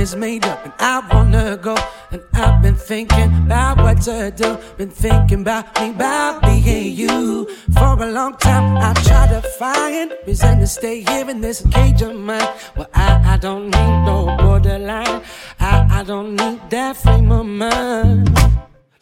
is 0.00 0.16
made 0.16 0.46
up 0.46 0.64
and 0.64 0.72
I 0.78 1.00
wanna 1.12 1.58
go. 1.60 1.76
And 2.10 2.22
I've 2.32 2.62
been 2.62 2.74
thinking 2.74 3.30
about 3.44 3.76
what 3.78 4.00
to 4.02 4.32
do. 4.34 4.58
Been 4.78 4.88
thinking 4.88 5.42
about 5.42 5.78
me, 5.78 5.90
about 5.90 6.42
being 6.42 6.94
you. 6.96 7.46
For 7.74 8.02
a 8.02 8.10
long 8.10 8.36
time, 8.38 8.78
I 8.78 8.94
tried 8.94 9.30
to 9.34 9.42
find 9.58 10.14
reason 10.26 10.60
to 10.60 10.66
stay 10.66 11.02
here 11.02 11.28
in 11.28 11.40
this 11.42 11.62
cage 11.70 12.00
of 12.00 12.14
mine. 12.16 12.48
Well, 12.76 12.88
I, 12.94 13.34
I 13.34 13.36
don't 13.36 13.64
need 13.64 13.94
no 14.10 14.36
borderline. 14.38 15.22
I, 15.60 16.00
I 16.00 16.02
don't 16.02 16.34
need 16.34 16.60
that 16.70 16.96
frame 16.96 17.30
of 17.30 17.46
mind. 17.46 18.34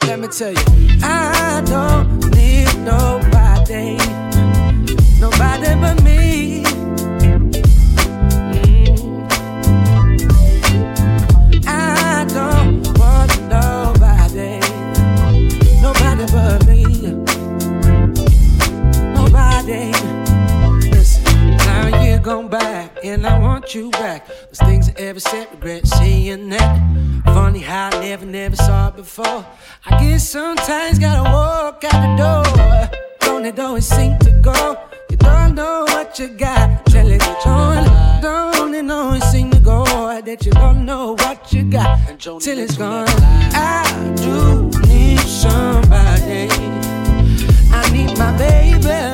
Let 0.02 0.18
me 0.18 0.28
tell 0.28 0.52
you, 0.52 0.64
I 1.02 1.62
don't 1.64 2.08
need 2.34 2.74
nobody. 2.92 3.96
Nobody 5.20 5.74
but 5.80 6.02
me. 6.02 6.67
Back, 22.50 22.98
and 23.04 23.26
I 23.26 23.38
want 23.38 23.74
you 23.74 23.90
back. 23.90 24.26
Those 24.26 24.58
things 24.58 24.88
I 24.88 24.92
ever 25.02 25.20
said, 25.20 25.48
regret 25.52 25.86
seeing 25.86 26.48
that. 26.50 27.22
Funny 27.24 27.60
how 27.60 27.90
I 27.92 28.00
never, 28.00 28.26
never 28.26 28.56
saw 28.56 28.88
it 28.88 28.96
before. 28.96 29.44
I 29.86 30.00
guess 30.00 30.28
sometimes 30.28 30.98
gotta 30.98 31.30
walk 31.30 31.84
out 31.84 32.00
the 32.02 32.12
door. 32.22 33.00
Don't 33.20 33.44
it 33.44 33.58
always 33.58 33.86
seem 33.86 34.18
to 34.20 34.30
go? 34.42 34.78
You 35.10 35.16
don't 35.18 35.54
know 35.54 35.84
what 35.88 36.18
you 36.18 36.28
got 36.28 36.86
till 36.86 37.10
it's 37.10 37.26
gone. 37.44 38.20
Don't 38.22 38.74
it 38.74 38.90
always 38.90 39.24
seem 39.24 39.50
to 39.50 39.60
go 39.60 39.84
that 40.22 40.44
you 40.44 40.52
don't 40.52 40.84
know 40.84 41.12
what 41.12 41.52
you 41.52 41.62
got 41.64 42.18
till 42.18 42.58
it's 42.58 42.76
gone? 42.76 43.06
I 43.54 43.84
do 44.16 44.70
need 44.88 45.20
somebody. 45.20 46.48
I 47.70 47.90
need 47.92 48.16
my 48.18 48.36
baby. 48.36 49.07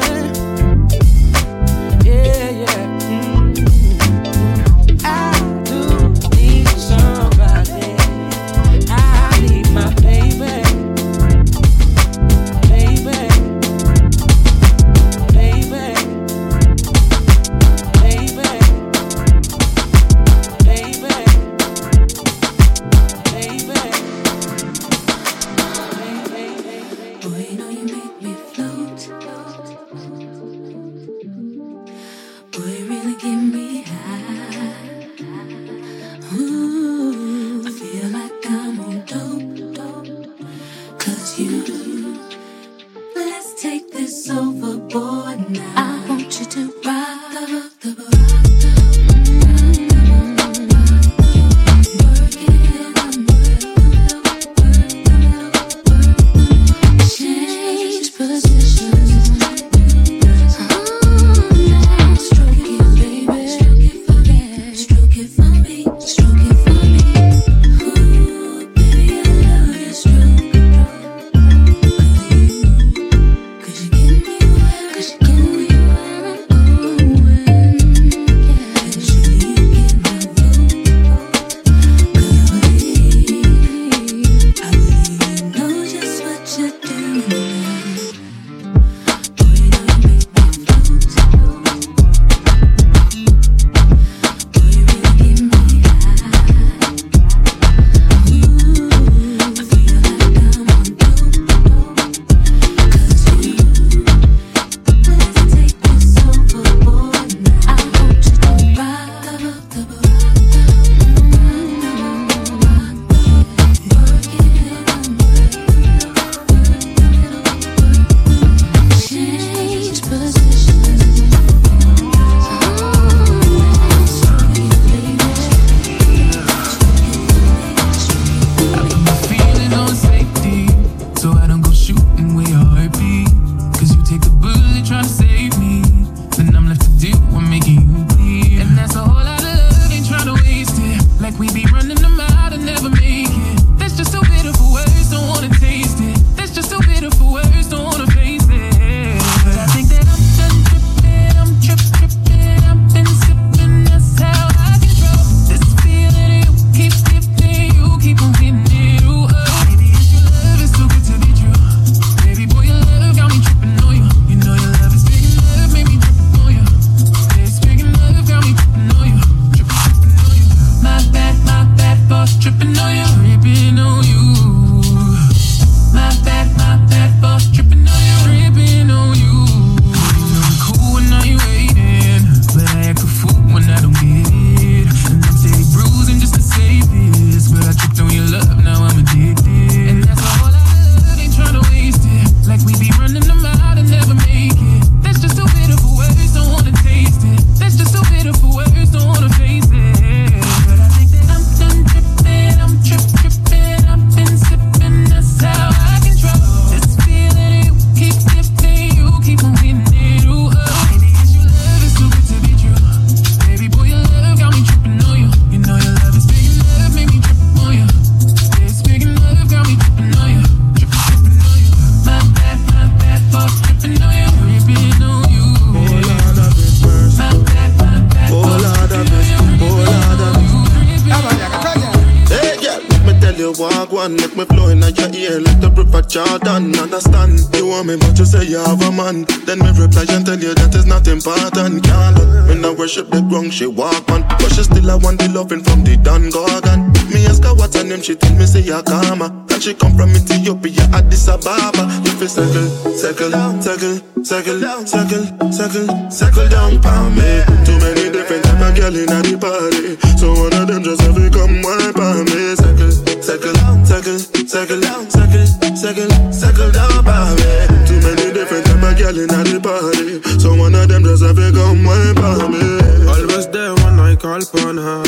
Not 241.44 241.56
important. 241.56 241.84
Girl, 241.84 242.46
me 242.46 242.54
not 242.60 242.78
worship 242.78 243.10
the 243.10 243.20
ground 243.20 243.52
she 243.52 243.66
walk 243.66 244.08
on, 244.10 244.22
but 244.22 244.50
she 244.52 244.62
still 244.62 244.90
I 244.90 244.96
want 244.96 245.18
the 245.20 245.28
loving 245.28 245.62
from 245.62 245.84
the 245.84 245.96
Don 245.96 246.30
Gorgon. 246.30 246.92
Me 247.12 247.26
ask 247.26 247.42
her 247.44 247.54
what's 247.54 247.76
her 247.76 247.84
name, 247.84 248.02
she 248.02 248.14
tell 248.14 248.34
me 248.36 248.46
say 248.46 248.62
Akama, 248.62 249.28
and 249.52 249.62
she 249.62 249.74
come 249.74 249.94
from 249.96 250.10
Ethiopia, 250.10 250.88
Addis 250.92 251.28
Ababa. 251.28 251.84
You 252.04 252.12
feel 252.16 252.28
circle, 252.28 252.68
circle, 252.96 253.32
circle, 253.60 253.96
circle, 254.24 254.60
circle, 254.86 255.24
circle, 255.52 256.10
circle 256.10 256.48
down 256.48 256.80
for 256.80 257.02
me. 257.12 257.44
Too 257.64 257.76
many 257.80 258.08
different 258.10 258.44
type 258.44 258.62
of 258.64 258.72
girl 258.76 258.94
in 258.96 259.06
the 259.06 259.36
party, 259.36 259.96
so 260.16 260.32
one 260.32 260.54
of 260.54 260.68
them 260.68 260.82
just 260.82 261.02
have 261.02 261.14
to 261.14 261.28
come 261.28 261.60
wipe 261.60 261.98
on 262.00 262.24
me. 262.32 262.56
Circle, 262.56 262.92
circle, 263.20 263.56
circle, 263.84 264.18
circle, 264.48 264.80
circle, 265.12 265.46
circle, 265.76 266.10
circle 266.32 266.70
down 266.72 267.04
for 267.04 267.26
me. 267.36 267.52
Too 267.84 268.00
many 268.00 268.32
different 268.32 268.63
girl 268.96 269.18
in 269.18 269.26
the 269.26 269.60
party, 269.60 270.22
so 270.38 270.54
one 270.54 270.74
of 270.74 270.88
them 270.88 271.02
just 271.04 271.22
have 271.22 271.36
to 271.36 271.50
come 271.52 271.84
wipe 271.84 272.18
on 272.18 272.52
me. 272.52 272.78
Always 273.08 273.46
there 273.48 273.74
when 273.74 273.98
I 273.98 274.16
call 274.16 274.40
upon 274.42 274.76
her. 274.78 275.02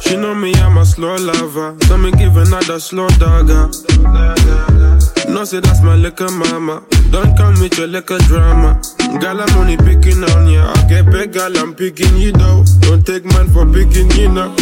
She 0.00 0.16
know 0.16 0.34
me, 0.34 0.52
I'm 0.54 0.76
a 0.78 0.84
slow 0.84 1.16
lover. 1.16 1.76
So 1.86 1.96
me 1.96 2.10
give 2.12 2.36
another 2.36 2.78
slow 2.78 3.08
dogger. 3.18 3.70
No, 5.28 5.44
say 5.44 5.60
that's 5.60 5.82
my 5.82 5.94
little 5.94 6.30
mama. 6.30 6.82
Don't 7.10 7.36
come 7.36 7.60
with 7.60 7.78
your 7.78 7.86
little 7.86 8.18
drama. 8.18 8.80
Girl, 9.20 9.40
I'm 9.40 9.58
only 9.58 9.76
picking 9.76 10.22
on 10.24 10.48
ya. 10.48 10.72
I 10.74 10.88
get 10.88 11.06
big, 11.10 11.32
girl, 11.32 11.56
I'm 11.56 11.74
picking 11.74 12.16
you 12.16 12.32
though. 12.32 12.64
Don't 12.80 13.04
take 13.06 13.24
man 13.24 13.48
for 13.52 13.64
picking 13.66 14.10
you 14.12 14.28
know. 14.28 14.54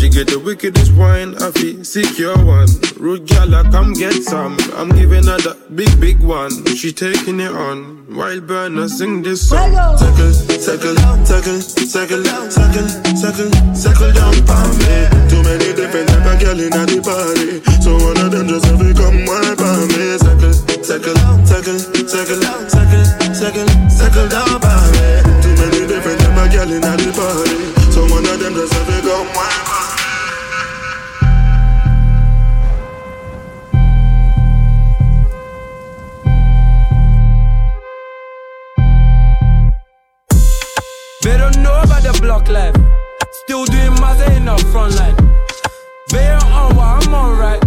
She 0.00 0.08
get 0.08 0.32
the 0.32 0.40
wickedest 0.40 0.96
wine, 0.96 1.36
I 1.44 1.52
feel 1.52 1.84
secure 1.84 2.32
one. 2.40 2.72
Rude 2.96 3.28
gal, 3.28 3.52
come 3.68 3.92
get 3.92 4.16
some. 4.24 4.56
I'm 4.72 4.88
giving 4.96 5.28
her 5.28 5.36
the 5.36 5.60
big, 5.76 5.92
big 6.00 6.24
one. 6.24 6.48
She 6.72 6.88
taking 6.88 7.36
it 7.36 7.52
on. 7.52 8.08
Wild 8.08 8.48
burner, 8.48 8.88
sing 8.88 9.20
this 9.20 9.44
song. 9.44 9.76
Circle, 10.00 10.32
circle, 10.56 10.96
circle, 10.96 11.52
circle, 11.84 12.24
circle, 12.48 12.88
circle, 13.12 13.52
circle 13.76 14.12
down 14.16 14.32
for 14.48 14.64
me. 14.80 15.04
Too 15.28 15.44
many 15.44 15.68
different 15.76 16.08
type 16.08 16.32
of 16.32 16.36
girl 16.40 16.56
in 16.56 16.72
the 16.72 16.96
party, 17.04 17.60
so 17.84 17.92
one 18.00 18.16
of 18.24 18.32
them 18.32 18.48
just 18.48 18.64
have 18.72 18.80
to 18.80 18.96
come 18.96 19.20
wipe 19.28 19.60
on 19.60 19.84
me. 19.84 20.16
Circle, 20.16 20.56
circle, 20.80 21.16
circle, 21.44 21.76
circle, 22.08 22.40
circle, 22.72 23.04
circle, 23.36 23.68
circle 23.92 24.28
down 24.32 24.48
for 24.64 24.80
me. 24.96 25.28
Too 25.44 25.52
many 25.60 25.84
different 25.84 26.24
type 26.24 26.40
of 26.40 26.48
girl 26.48 26.72
in 26.72 26.80
the 26.88 27.12
party, 27.12 27.52
so 27.92 28.00
one 28.08 28.24
of 28.24 28.40
them 28.40 28.56
just 28.56 28.72
have 28.72 28.88
to 28.88 28.96
come 29.04 29.28
wipe 29.36 29.89
They 41.30 41.38
don't 41.38 41.58
know 41.58 41.78
about 41.78 42.02
the 42.02 42.18
block 42.20 42.48
life. 42.48 42.74
Still 43.30 43.64
doing 43.64 43.94
Mazza 44.02 44.36
in 44.36 44.46
the 44.46 44.58
front 44.72 44.96
line. 44.98 45.14
They 46.08 46.26
ain't 46.26 46.42
on 46.42 46.74
what 46.74 47.06
I'm 47.06 47.14
on 47.14 47.38
right. 47.38 47.62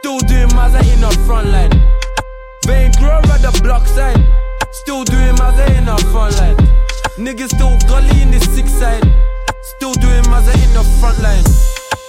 Still 0.00 0.18
doing 0.20 0.48
Mazza 0.56 0.80
in 0.80 1.02
the 1.02 1.12
front 1.26 1.48
line. 1.48 1.76
They 2.64 2.86
ain't 2.86 2.96
grow 2.96 3.18
at 3.18 3.42
the 3.44 3.52
block 3.62 3.86
side. 3.86 4.16
Still 4.72 5.04
doing 5.04 5.36
Mazza 5.36 5.68
in 5.76 5.84
the 5.84 5.98
front 6.10 6.40
line. 6.40 6.56
Niggas 7.20 7.52
still 7.52 7.76
gully 7.86 8.22
in 8.22 8.30
the 8.30 8.40
six 8.40 8.72
side. 8.72 9.04
Still 9.60 9.92
doing 9.92 10.24
Mazza 10.32 10.56
in 10.56 10.72
the 10.72 10.82
front 10.98 11.20
line. 11.20 11.44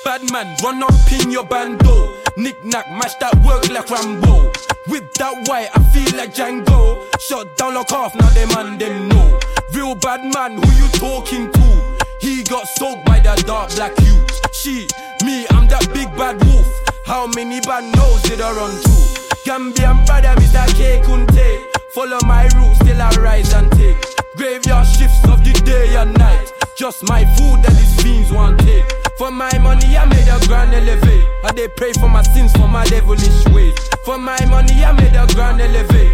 Bad 0.05 0.31
man, 0.31 0.55
run 0.63 0.81
up 0.81 1.11
in 1.11 1.31
your 1.31 1.43
bando. 1.43 2.15
Knick 2.37 2.63
knack, 2.63 2.89
match 2.91 3.19
that 3.19 3.35
work 3.43 3.67
like 3.69 3.89
Rambo. 3.89 4.53
With 4.89 5.13
that 5.15 5.47
white, 5.49 5.69
I 5.75 5.83
feel 5.91 6.17
like 6.17 6.33
Django. 6.33 7.03
Shot 7.19 7.57
down, 7.57 7.73
lock 7.73 7.91
off, 7.91 8.15
now 8.15 8.29
them 8.29 8.49
man 8.49 8.77
them 8.77 9.09
know. 9.09 9.39
Real 9.73 9.95
bad 9.95 10.23
man, 10.23 10.61
who 10.61 10.71
you 10.73 10.87
talking 10.93 11.51
to? 11.51 11.97
He 12.19 12.43
got 12.43 12.67
soaked 12.67 13.05
by 13.05 13.19
that 13.19 13.45
dark 13.45 13.75
black 13.75 13.99
youth. 13.99 14.55
She, 14.55 14.87
me, 15.25 15.45
I'm 15.51 15.67
that 15.67 15.87
big 15.93 16.09
bad 16.15 16.43
wolf. 16.45 16.67
How 17.05 17.27
many 17.27 17.59
bad 17.61 17.83
nose 17.95 18.21
did 18.23 18.39
I 18.41 18.51
run 18.51 18.71
to? 18.71 18.97
Gambian 19.43 20.05
brother, 20.05 20.33
Mr. 20.41 20.67
K 20.75 21.01
Kunte. 21.03 21.63
Follow 21.91 22.19
my 22.25 22.43
roots 22.55 22.79
till 22.79 23.01
I 23.01 23.09
rise 23.21 23.53
and 23.53 23.71
take. 23.73 23.97
Graveyard 24.35 24.87
shifts 24.87 25.23
of 25.27 25.43
the 25.43 25.53
day 25.65 25.95
and 25.95 26.17
night. 26.17 26.51
Just 26.75 27.03
my 27.03 27.25
food 27.35 27.63
that 27.63 27.73
these 27.75 28.01
fiends 28.01 28.31
want 28.31 28.59
take. 28.59 28.96
For 29.17 29.31
my 29.31 29.49
money, 29.57 29.97
I 29.97 30.05
made 30.05 30.27
a 30.27 30.37
grand 30.45 30.75
elevate. 30.75 31.25
I 31.43 31.51
they 31.51 31.67
pray 31.69 31.91
for 31.93 32.07
my 32.07 32.21
sins 32.21 32.51
for 32.51 32.67
my 32.67 32.85
devilish 32.85 33.45
ways. 33.47 33.73
For 34.05 34.19
my 34.19 34.37
money, 34.45 34.85
I 34.85 34.91
made 34.91 35.15
a 35.15 35.25
grand 35.33 35.59
elevate. 35.59 36.13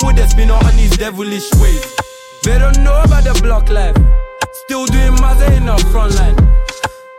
Put 0.00 0.16
the 0.16 0.28
spin 0.28 0.50
on 0.50 0.76
these 0.76 0.94
devilish 0.98 1.50
ways. 1.54 1.96
They 2.42 2.58
don't 2.58 2.78
know 2.84 3.00
about 3.02 3.24
the 3.24 3.40
block 3.42 3.70
life. 3.70 3.96
Still 4.52 4.84
doing 4.84 5.16
Mazza 5.16 5.48
in 5.56 5.64
the 5.64 5.78
front 5.90 6.14
line. 6.16 6.36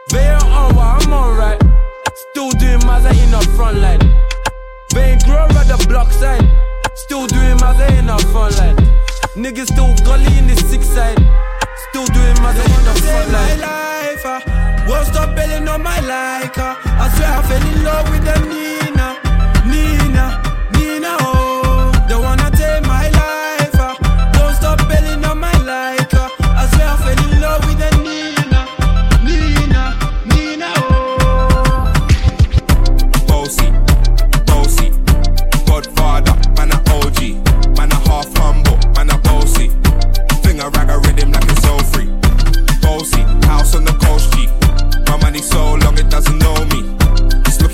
They 0.10 0.30
ain't 0.30 0.44
on 0.44 0.76
what 0.76 1.02
I'm 1.02 1.12
on 1.12 1.36
right. 1.36 1.62
Still 2.30 2.52
doing 2.52 2.80
Mazza 2.82 3.10
in 3.10 3.32
the 3.32 3.42
front 3.58 3.80
line. 3.80 4.00
They 4.94 5.14
ain't 5.14 5.26
grow 5.26 5.46
at 5.46 5.66
the 5.66 5.84
block 5.90 6.12
side. 6.12 6.46
Still 6.94 7.26
doing 7.26 7.58
Mazza 7.58 7.90
in 7.98 8.06
the 8.06 8.18
front 8.30 8.56
line. 8.60 8.76
Niggas 9.34 9.74
still 9.74 9.96
gully 10.06 10.38
in 10.38 10.46
the 10.46 10.56
six 10.56 10.86
side. 10.88 11.18
Still 11.90 12.06
doing 12.06 12.38
Mazza 12.38 12.62
in 12.62 12.86
the 12.86 13.02
front 13.02 13.32
line. 13.32 14.67
Won't 14.88 15.08
stop 15.08 15.36
belling 15.36 15.68
on 15.68 15.82
my 15.84 16.00
like. 16.00 16.58
Uh, 16.58 16.76
I 17.04 17.10
swear 17.16 17.32
I 17.38 17.42
fell 17.48 17.68
in 17.72 17.84
love 17.84 18.10
with 18.10 18.24
them 18.24 18.44
Nina, 18.48 18.87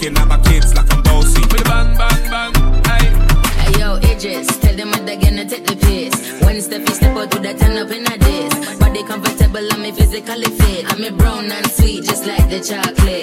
looking 0.03 0.21
at 0.21 0.27
my 0.27 0.37
kids 0.49 0.75
like 0.75 0.91
I'm 0.93 1.01
bossy. 1.03 1.41
Bang 1.63 1.95
bang 1.97 2.53
bang, 2.83 3.13
Hey 3.57 3.79
yo, 3.79 3.95
Idris, 3.97 4.47
tell 4.59 4.75
them 4.75 4.89
what 4.89 5.05
they're 5.05 5.19
gonna 5.19 5.45
take 5.45 5.65
the 5.65 5.75
piss. 5.75 6.41
When 6.43 6.61
step 6.61 6.81
you 6.81 6.95
step 6.95 7.15
out 7.15 7.33
with 7.33 7.43
that 7.43 7.57
turn 7.59 7.77
up 7.77 7.91
in 7.91 8.05
a 8.05 8.17
this. 8.17 8.77
Body 8.79 9.03
comfortable, 9.03 9.65
I'm 9.71 9.93
physically 9.93 10.49
fit. 10.57 10.91
I'm 10.91 11.03
a 11.03 11.11
brown 11.11 11.51
and 11.51 11.67
sweet, 11.71 12.03
just 12.03 12.25
like 12.25 12.49
the 12.49 12.59
chocolate. 12.59 13.22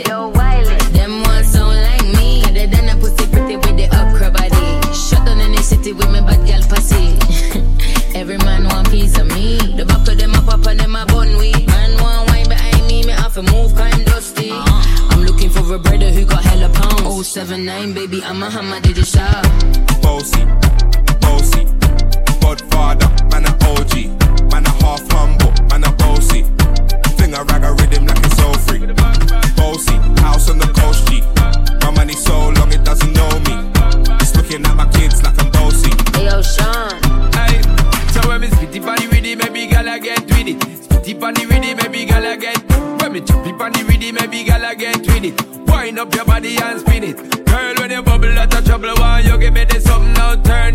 Pounds. 17.40 17.50
079, 17.50 17.94
baby, 17.94 18.22
I'm 18.24 18.42
a 18.42 18.50
hammer, 18.50 18.80
did 18.80 18.96
you 18.96 19.04
shop? 19.04 19.44
Bossy, 20.02 20.44
bossy, 21.20 21.64
Godfather, 22.40 23.08
man 23.30 23.46
a 23.46 23.52
OG, 23.64 24.50
man 24.50 24.66
a 24.66 24.70
half 24.82 25.00
humble, 25.10 25.52
man 25.68 25.84
a 25.84 25.92
bossy. 25.92 26.42
Finger 27.16 27.44
rag 27.44 27.64
a 27.64 27.72
rhythm 27.72 28.06
like 28.06 28.18
it's 28.18 28.36
so 28.36 28.52
free. 28.64 28.86
Bossy, 29.56 29.96
house 30.20 30.50
on 30.50 30.58
the 30.58 30.70
coast 30.76 31.08
G. 31.08 31.22
My 31.82 31.90
money 31.90 32.14
so 32.14 32.50
long 32.50 32.72
it 32.72 32.84
doesn't 32.84 33.12
know 33.12 33.30
me. 33.40 33.70
It's 34.20 34.34
looking 34.36 34.64
at 34.64 34.76
my 34.76 34.90
kids 34.92 35.22
like 35.22 35.40
I'm 35.42 35.50
bossy. 35.50 35.90
Hey 36.12 36.26
yo, 36.26 36.42
Sean. 36.42 36.92
Aye. 37.34 37.62
So 38.12 38.28
when 38.28 38.42
me 38.42 38.48
spitty 38.48 38.82
funny 38.82 39.06
with 39.08 39.24
it, 39.24 39.38
maybe 39.38 39.66
gala 39.66 39.98
get 39.98 40.22
with 40.26 40.48
it. 40.48 40.60
Spitty 40.60 41.18
funny 41.18 41.46
with 41.46 41.64
it, 41.64 41.76
maybe 41.76 42.04
gala 42.04 42.36
get. 42.36 42.58
When 43.00 43.12
me 43.12 43.20
choppy 43.20 43.52
funny 43.56 43.84
with 43.84 44.02
it, 44.02 44.12
maybe 44.12 44.44
gala 44.44 44.74
get 44.74 44.98
with 44.98 45.24
it. 45.24 45.68
Wind 45.68 45.98
up 45.98 46.14
your 46.14 46.24
body 46.24 46.56
and 46.56 46.89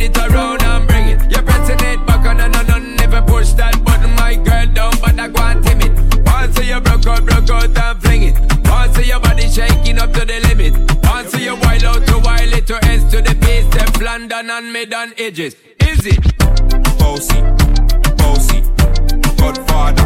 it 0.05 0.17
around 0.17 0.61
and 0.63 0.87
bring 0.87 1.07
it. 1.09 1.31
You're 1.31 1.43
pressing 1.43 1.79
it 1.79 2.05
back 2.05 2.25
on 2.25 2.39
and 2.39 2.55
on 2.55 2.69
and 2.69 2.97
never 2.97 3.21
push 3.21 3.51
that 3.53 3.83
button, 3.83 4.11
my 4.15 4.35
girl, 4.35 4.65
down, 4.73 4.93
but 5.01 5.19
I 5.19 5.27
go 5.27 5.41
and 5.41 5.63
timid. 5.63 5.93
Once 6.25 6.57
you 6.59 6.79
broke 6.81 7.07
out, 7.07 7.25
broke 7.25 7.49
out 7.49 7.77
and 7.77 8.01
fling 8.01 8.23
it. 8.23 8.35
Once 8.65 8.97
your 9.07 9.19
body 9.19 9.49
shaking 9.49 9.99
up 9.99 10.13
to 10.13 10.25
the 10.25 10.39
limit. 10.47 10.73
Once 11.03 11.33
you 11.39 11.55
wild 11.55 11.83
out 11.83 12.05
to 12.07 12.19
wild 12.19 12.53
it 12.53 12.67
to 12.67 12.77
ends 12.85 13.05
to 13.11 13.21
the 13.21 13.35
base, 13.35 13.65
step 13.71 14.01
London 14.01 14.49
and 14.49 14.71
mid 14.71 14.93
on 14.93 15.13
edges. 15.17 15.55
Is 15.79 16.05
it? 16.05 16.21
Bossy, 16.99 17.41
bossy, 18.17 18.61
Godfather, 19.37 20.05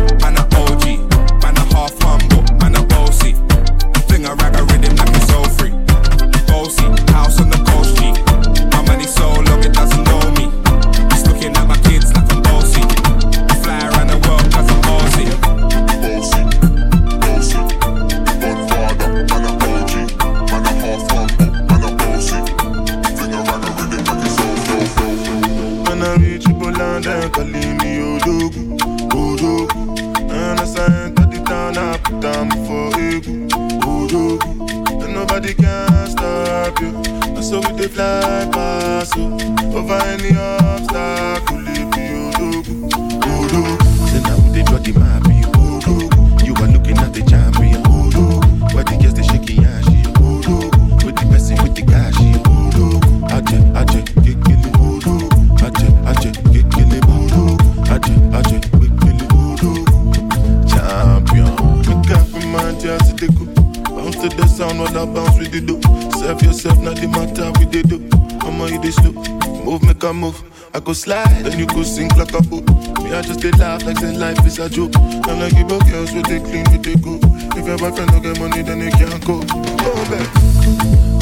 slide, 70.99 71.45
then 71.45 71.57
you 71.57 71.65
go 71.65 71.81
sink 71.83 72.15
like 72.17 72.33
a 72.33 72.41
boat. 72.41 72.63
Oh. 72.67 73.03
Me, 73.03 73.13
I 73.13 73.21
just 73.21 73.39
they 73.39 73.51
laugh 73.51 73.83
like 73.85 73.97
say 73.97 74.17
life 74.17 74.45
is 74.45 74.59
a 74.59 74.69
joke. 74.69 74.95
And 74.97 75.41
I 75.41 75.49
give 75.49 75.71
up 75.71 75.87
girls 75.87 76.11
with 76.11 76.27
they 76.27 76.39
clean, 76.39 76.65
with 76.71 76.83
they 76.83 76.95
go. 76.95 77.19
If 77.57 77.65
your 77.65 77.77
boyfriend 77.77 78.11
don't 78.11 78.21
get 78.21 78.39
money, 78.39 78.61
then 78.61 78.79
they 78.79 78.91
can't 78.91 79.23
go. 79.25 79.39
Go 79.39 79.91
back. 80.11 80.27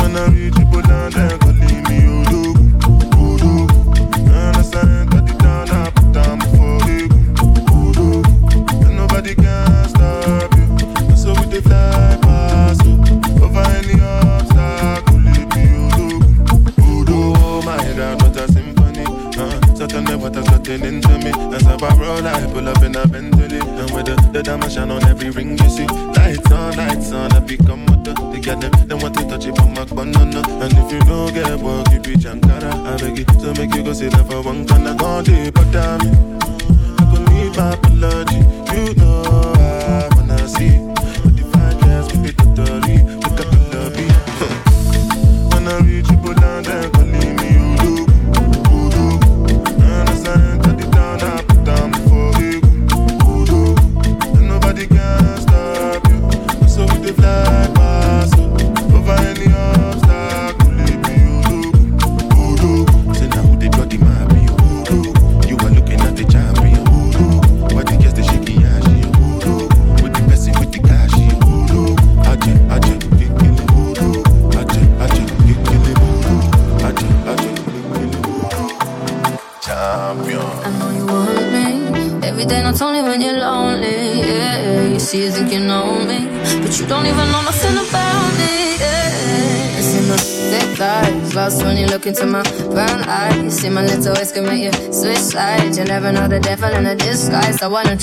When 0.01 0.17
I 0.17 0.27
reach 0.33 0.55
people 0.55 0.81
down 0.81 1.11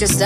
just 0.05 0.21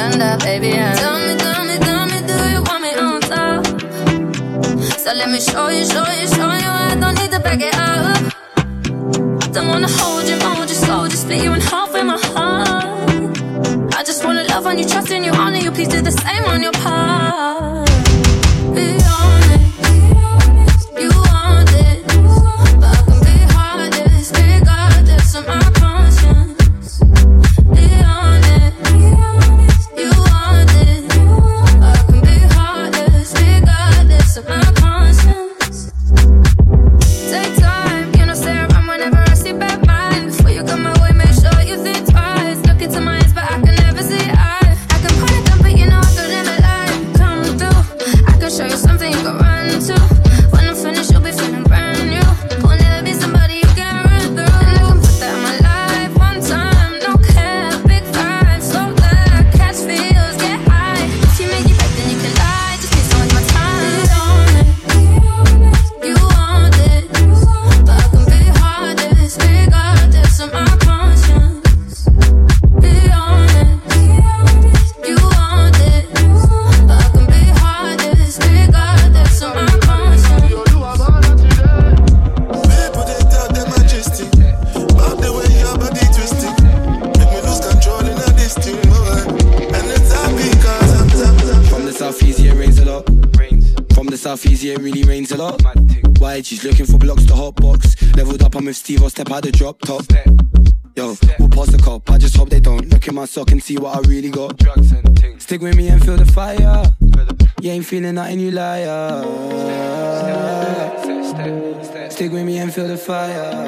not 108.18 108.36
you 108.36 108.50
liar. 108.50 109.22
Stick 112.10 112.32
with 112.32 112.44
me 112.44 112.58
and 112.58 112.74
feel 112.74 112.88
the 112.88 112.96
fire. 112.96 113.67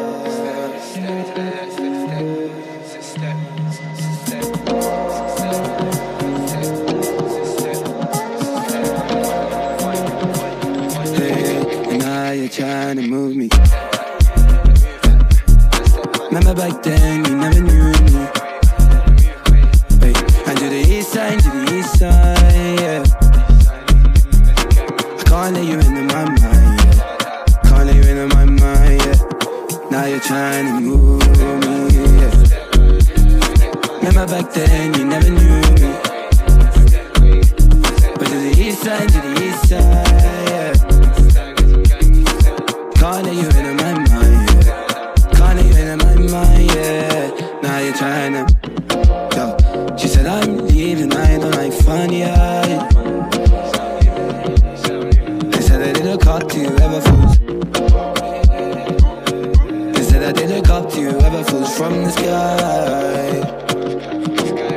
from 61.81 62.05
the 62.05 62.11
sky. 62.11 63.41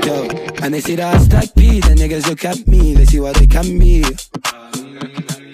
Yo, 0.08 0.16
and 0.64 0.74
they 0.74 0.80
see 0.80 0.96
that 0.96 1.14
I 1.14 1.18
stack 1.18 1.54
P, 1.54 1.82
the 1.82 1.96
niggas 1.96 2.30
look 2.30 2.46
at 2.46 2.66
me, 2.66 2.94
they 2.94 3.04
see 3.04 3.20
what 3.20 3.36
they 3.36 3.46
can 3.46 3.78
be. 3.78 4.06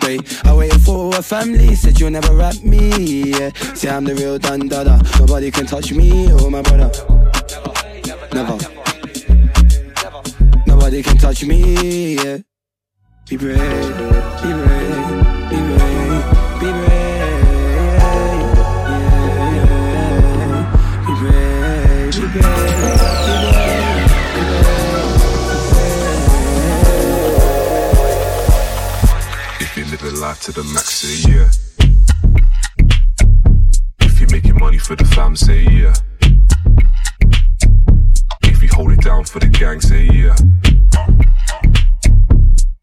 Wait, 0.04 0.45
I 0.45 0.54
waited 0.54 0.80
for 0.82 1.16
a 1.16 1.24
family, 1.24 1.74
said 1.74 2.00
you'll 2.00 2.12
never 2.12 2.36
rap 2.36 2.62
me. 2.64 3.32
Yeah. 3.32 3.50
See, 3.74 3.89
I'm 3.89 4.04
the 4.04 4.14
real 4.14 4.38
Dun 4.38 4.68
Dada, 4.68 5.02
nobody 5.18 5.50
can 5.50 5.66
touch 5.66 5.91
me 5.91 6.32
or 6.34 6.52
my 6.52 6.62
brother. 6.62 6.91
Never. 8.32 8.58
Nobody 10.68 11.02
can 11.02 11.18
touch 11.18 11.43
me, 11.45 12.14
yeah. 12.14 12.38
Be 13.28 13.38
brave, 13.38 13.97
be 14.43 14.54
brave. 14.54 15.39
to 30.38 30.51
the 30.51 30.63
max, 30.63 31.01
say 31.01 31.32
yeah. 31.32 31.49
If 34.01 34.19
you're 34.19 34.30
making 34.30 34.59
money 34.59 34.77
for 34.77 34.95
the 34.95 35.03
fam, 35.05 35.36
say 35.36 35.63
yeah. 35.63 35.93
If 38.43 38.61
you 38.61 38.69
hold 38.69 38.91
it 38.91 39.01
down 39.01 39.25
for 39.25 39.39
the 39.39 39.47
gang, 39.47 39.82
say 39.82 40.05
yeah. 40.05 40.36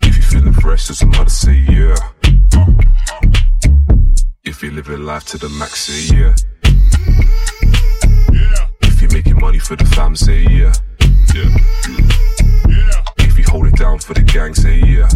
If 0.02 0.16
you're 0.16 0.26
feeling 0.26 0.54
fresh, 0.54 0.90
as 0.90 1.02
a 1.02 1.06
mother, 1.06 1.30
say 1.30 1.64
yeah. 1.68 1.94
If 4.42 4.62
you're 4.62 4.72
living 4.72 5.04
life 5.04 5.26
to 5.26 5.38
the 5.38 5.48
max, 5.48 5.86
say 5.86 6.16
yeah. 6.16 6.34
If 8.82 9.00
you're 9.00 9.12
making 9.12 9.38
money 9.38 9.60
for 9.60 9.76
the 9.76 9.84
fam, 9.84 10.16
say 10.16 10.42
yeah. 10.42 10.72
Yeah. 11.32 11.50
yeah. 12.68 13.02
If 13.18 13.38
you 13.38 13.44
hold 13.46 13.66
it 13.68 13.76
down 13.76 14.00
for 14.00 14.14
the 14.14 14.22
gang, 14.22 14.54
say 14.54 14.80
yeah. 14.80 15.08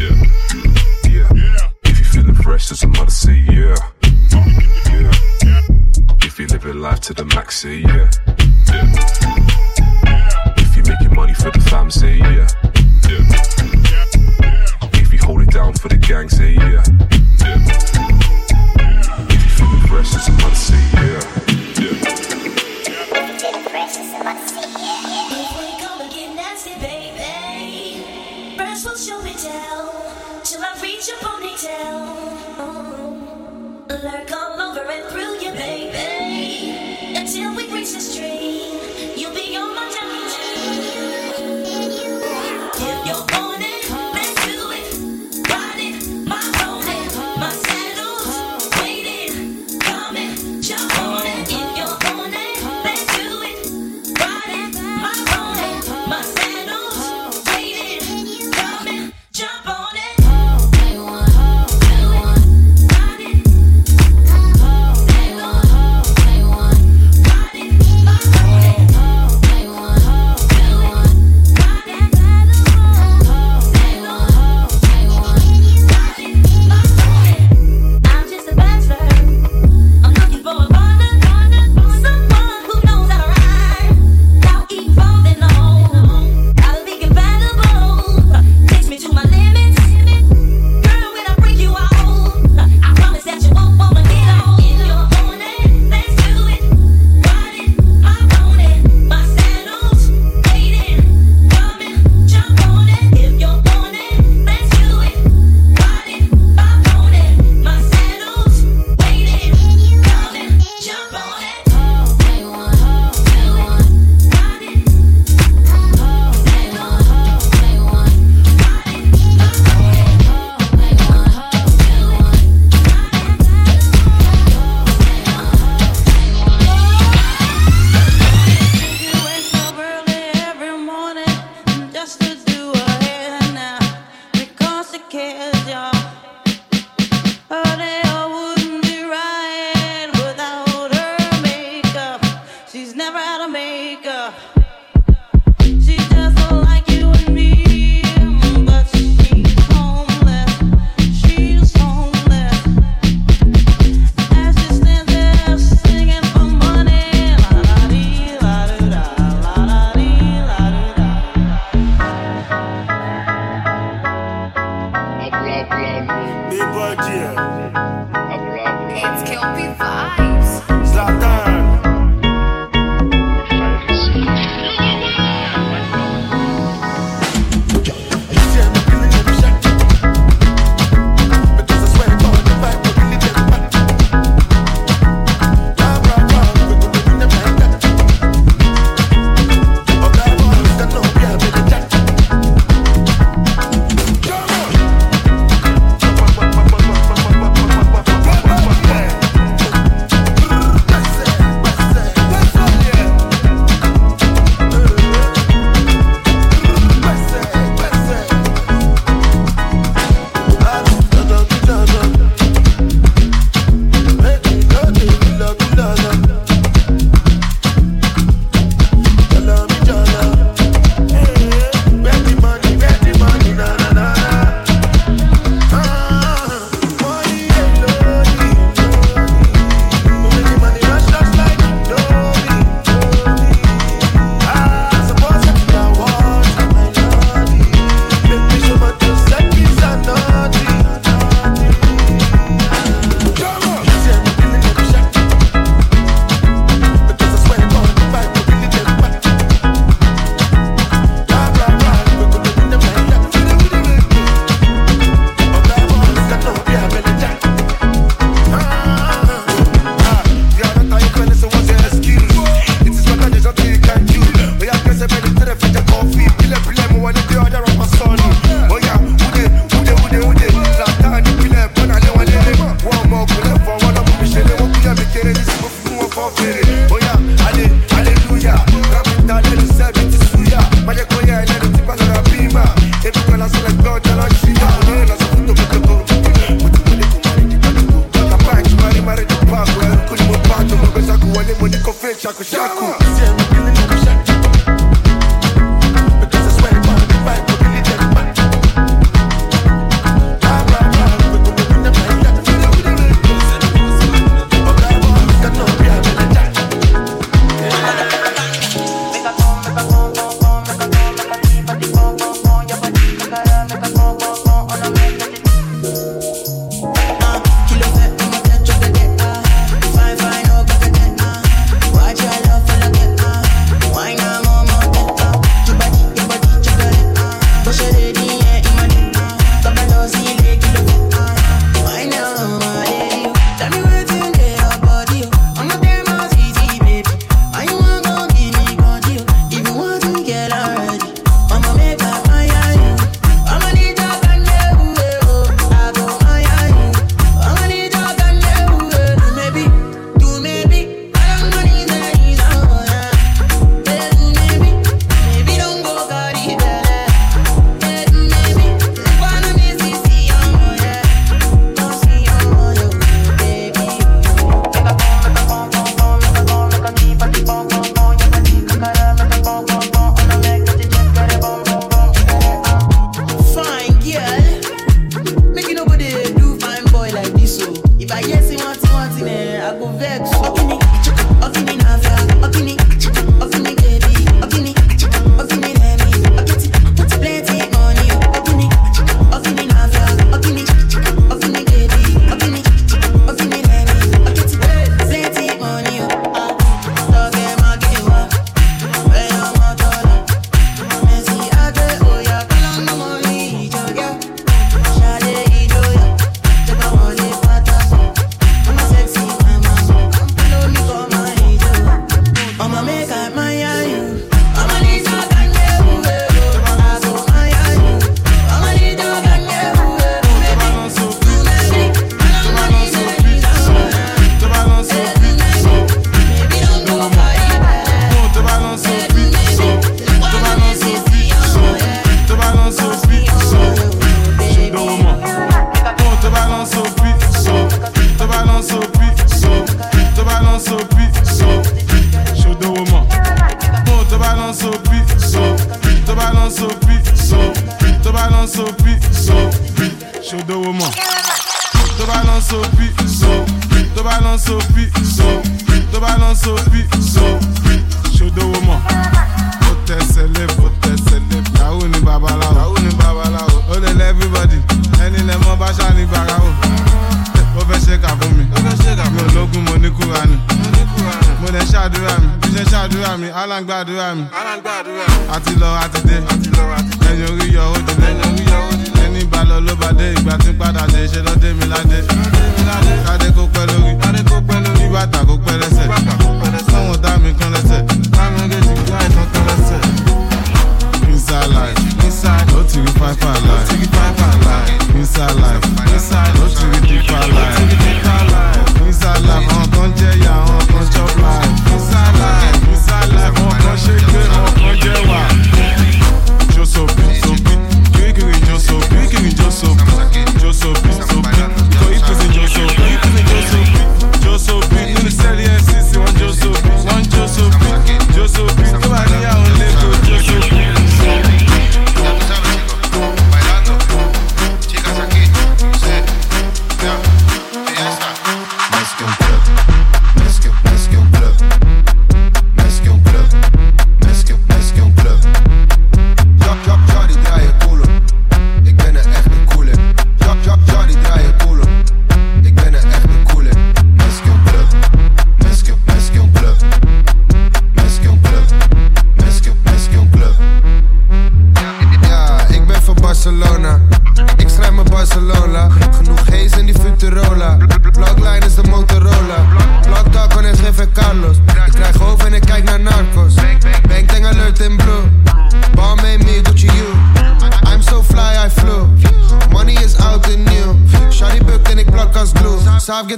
Yeah. 0.00 0.24
yeah. 0.54 0.95
If 1.84 1.98
you 1.98 2.04
feeling 2.04 2.34
fresh, 2.34 2.70
a 2.82 2.86
mother, 2.86 3.10
say 3.10 3.34
yeah. 3.48 3.76
Yeah. 4.32 5.12
If 6.22 6.38
you 6.38 6.46
living 6.48 6.80
life 6.80 7.00
to 7.00 7.14
the 7.14 7.24
max, 7.34 7.60
say 7.60 7.78
yeah. 7.78 8.10
If 10.56 10.76
you 10.76 10.82
making 10.82 11.14
money 11.14 11.34
for 11.34 11.50
the 11.50 11.60
fam, 11.70 11.90
say 11.90 12.18
yeah. 12.18 12.48
If 14.94 15.12
you 15.12 15.18
hold 15.20 15.42
it 15.42 15.50
down 15.50 15.74
for 15.74 15.88
the 15.88 15.96
gang, 15.96 16.28
say 16.28 16.52
yeah. 16.54 16.82
If 19.30 19.42
you 19.44 19.50
feeling 19.56 19.86
fresh, 19.88 20.28
a 20.28 20.32
mother, 20.32 20.54
say 20.54 20.82
yeah. 20.94 21.20
Show 21.76 22.15
Until 37.14 37.54
we 37.54 37.72
reach 37.72 37.92
the 37.92 38.00
stream, 38.00 38.55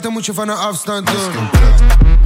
Dan 0.00 0.12
moet 0.12 0.26
je 0.26 0.34
van 0.34 0.48
een 0.48 0.56
afstand 0.56 1.06
doen. 1.06 2.17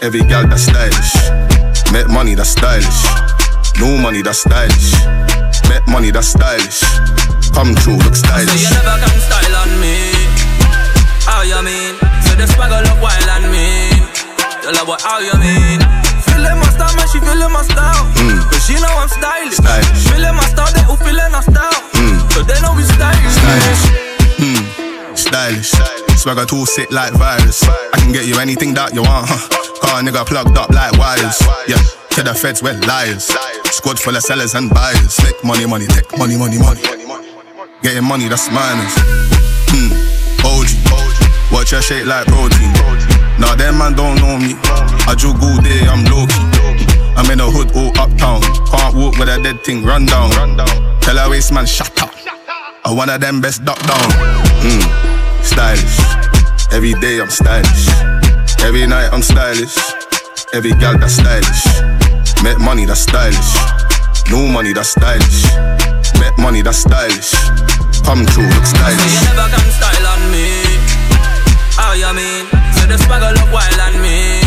Every 0.00 0.22
gal 0.22 0.46
that's 0.46 0.62
stylish. 0.62 1.14
Met 1.90 2.06
money 2.06 2.34
that's 2.36 2.50
stylish. 2.50 3.02
No 3.82 3.98
money 3.98 4.22
that's 4.22 4.46
stylish. 4.46 4.94
Met 5.66 5.82
money 5.90 6.12
that's 6.14 6.28
stylish. 6.28 6.86
Come 7.50 7.74
true, 7.82 7.98
look 7.98 8.14
stylish. 8.14 8.46
So 8.46 8.78
you 8.78 8.78
never 8.78 8.94
can 9.02 9.18
style 9.18 9.56
on 9.58 9.70
me. 9.82 10.14
How 11.26 11.42
you 11.42 11.58
mean? 11.66 11.98
So 12.22 12.38
the 12.38 12.46
swagger 12.46 12.78
look 12.86 13.02
wild 13.02 13.26
on 13.26 13.50
me. 13.50 13.90
You 14.62 14.70
love 14.70 14.86
what 14.86 15.02
how 15.02 15.18
you 15.18 15.34
mean? 15.34 15.82
Feeling 16.30 16.62
my 16.62 16.70
style, 16.70 16.94
man, 16.94 17.06
she 17.10 17.18
feeling 17.18 17.50
my 17.50 17.66
style. 17.66 18.06
Mm. 18.22 18.38
But 18.54 18.62
she 18.62 18.78
know 18.78 18.94
I'm 18.94 19.10
stylish. 19.10 19.58
Stylish. 19.58 20.14
Feeling 20.14 20.36
my 20.38 20.46
style, 20.46 20.72
they 20.78 20.84
who 20.86 20.94
feeling 21.02 21.34
our 21.34 21.42
style. 21.42 21.82
Mm. 21.98 22.22
So 22.38 22.46
they 22.46 22.58
know 22.62 22.70
we 22.78 22.86
stylish. 22.86 23.34
Stylish. 23.34 23.82
Hmm, 24.38 24.62
stylish. 25.18 25.74
Swagger 26.14 26.46
too 26.46 26.66
sick 26.66 26.92
like 26.92 27.12
virus. 27.14 27.66
I 27.66 27.98
can 27.98 28.12
get 28.12 28.26
you 28.26 28.38
anything 28.38 28.74
that 28.74 28.94
you 28.94 29.02
want, 29.02 29.26
huh? 29.26 29.67
Car 29.88 30.02
nigga 30.02 30.26
plugged 30.26 30.58
up 30.58 30.68
like 30.68 30.92
wires. 31.00 31.40
Yeah, 31.66 31.80
to 32.12 32.22
the 32.22 32.34
feds, 32.34 32.62
we're 32.62 32.76
liars. 32.84 33.32
Squad 33.72 33.98
full 33.98 34.14
of 34.14 34.22
sellers 34.22 34.54
and 34.54 34.68
buyers. 34.68 35.16
Make 35.24 35.42
money, 35.42 35.64
money, 35.64 35.86
take 35.86 36.12
money, 36.18 36.36
money, 36.36 36.58
money. 36.58 36.82
Getting 37.80 38.04
money, 38.04 38.28
that's 38.28 38.52
minus. 38.52 38.92
Hmm, 39.72 39.88
OG. 40.44 40.68
Watch 41.50 41.72
your 41.72 41.80
shape 41.80 42.04
like 42.04 42.26
protein. 42.26 42.68
Nah, 43.40 43.56
them 43.56 43.78
man 43.78 43.94
don't 43.96 44.20
know 44.20 44.36
me. 44.36 44.60
I 45.08 45.16
jug 45.16 45.40
all 45.40 45.56
day, 45.64 45.80
I'm 45.88 46.04
low 46.04 46.28
key. 46.28 46.44
I'm 47.16 47.30
in 47.32 47.38
the 47.38 47.48
hood 47.48 47.72
all 47.72 47.88
uptown. 47.96 48.42
Can't 48.68 48.94
walk 48.94 49.16
with 49.16 49.32
a 49.32 49.40
dead 49.42 49.64
thing, 49.64 49.84
run 49.84 50.04
down. 50.04 50.28
Tell 51.00 51.16
a 51.16 51.30
waste 51.30 51.50
man, 51.50 51.64
shut 51.64 51.96
up. 52.02 52.12
I 52.84 52.92
one 52.92 53.08
of 53.08 53.22
them 53.22 53.40
best 53.40 53.64
duck 53.64 53.78
down. 53.88 54.10
Mm, 54.60 54.84
stylish. 55.42 56.72
Every 56.72 56.92
day 57.00 57.22
I'm 57.22 57.30
stylish. 57.30 58.17
Every 58.64 58.86
night 58.86 59.08
I'm 59.12 59.22
stylish. 59.22 59.76
Every 60.52 60.72
gal 60.72 60.98
that's 60.98 61.14
stylish. 61.14 61.64
Met 62.42 62.58
money 62.58 62.84
that's 62.86 63.00
stylish. 63.00 63.52
No 64.30 64.46
money 64.46 64.72
that's 64.72 64.90
stylish. 64.90 65.44
Met 66.20 66.36
money 66.38 66.62
that's 66.62 66.78
stylish. 66.78 67.32
Come 68.04 68.24
true, 68.26 68.44
look 68.44 68.66
So 68.66 68.76
stylish. 68.76 69.14
you 69.14 69.24
never 69.32 69.48
can 69.52 69.66
style 69.72 70.06
on 70.12 70.20
me. 70.32 70.48
How 71.76 71.92
you 71.94 72.10
mean? 72.14 72.44
So 72.76 72.86
the 72.86 72.98
swagger 72.98 73.32
look 73.38 73.50
wild 73.52 73.80
on 73.80 73.94
me. 74.02 74.40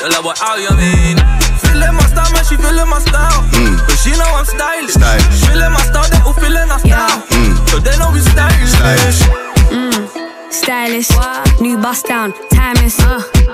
You 0.00 0.10
love 0.10 0.24
what 0.24 0.38
how 0.38 0.56
you 0.56 0.70
mean? 0.76 1.16
Feeling 1.62 1.94
my 1.94 2.04
style, 2.10 2.30
man, 2.32 2.44
she 2.44 2.56
feeling 2.56 2.88
my 2.88 2.98
style. 3.00 3.42
Mm. 3.54 3.78
But 3.86 3.96
she 4.02 4.10
know 4.18 4.28
I'm 4.34 4.44
stylish. 4.44 4.94
Stylish. 4.94 5.40
Feeling 5.46 5.72
my 5.72 5.82
style, 5.82 6.08
they 6.10 6.20
who 6.20 6.32
feeling 6.34 6.70
our 6.70 6.78
style. 6.78 7.20
Mm. 7.32 7.54
So 7.70 7.78
they 7.78 7.96
know 7.98 8.10
we 8.12 8.20
stylish. 8.20 8.70
Stylish. 8.72 9.43
Stylish, 10.54 11.10
new 11.60 11.76
bust 11.78 12.06
down, 12.06 12.32
timeless. 12.50 12.96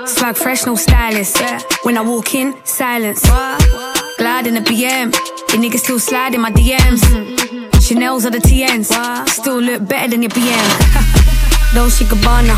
Swag 0.05 0.35
fresh, 0.37 0.67
no 0.67 0.75
stylist. 0.75 1.41
When 1.83 1.97
I 1.97 2.01
walk 2.01 2.35
in, 2.35 2.53
silence. 2.63 3.21
Glide 4.19 4.45
in 4.45 4.53
the 4.53 4.61
BM, 4.61 5.11
the 5.11 5.57
niggas 5.57 5.79
still 5.79 5.99
slide 5.99 6.35
in 6.35 6.41
my 6.41 6.51
DMs. 6.51 7.01
Chanel's 7.81 8.25
are 8.27 8.29
the 8.29 8.37
TNs, 8.37 8.93
still 9.29 9.59
look 9.59 9.87
better 9.87 10.11
than 10.11 10.21
your 10.21 10.29
BM. 10.29 11.73
Dolce 11.73 12.05
Gabbana, 12.11 12.55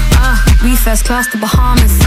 we 0.61 0.75
first 0.75 1.05
class 1.05 1.31
to 1.31 1.37
Bahamas. 1.37 1.97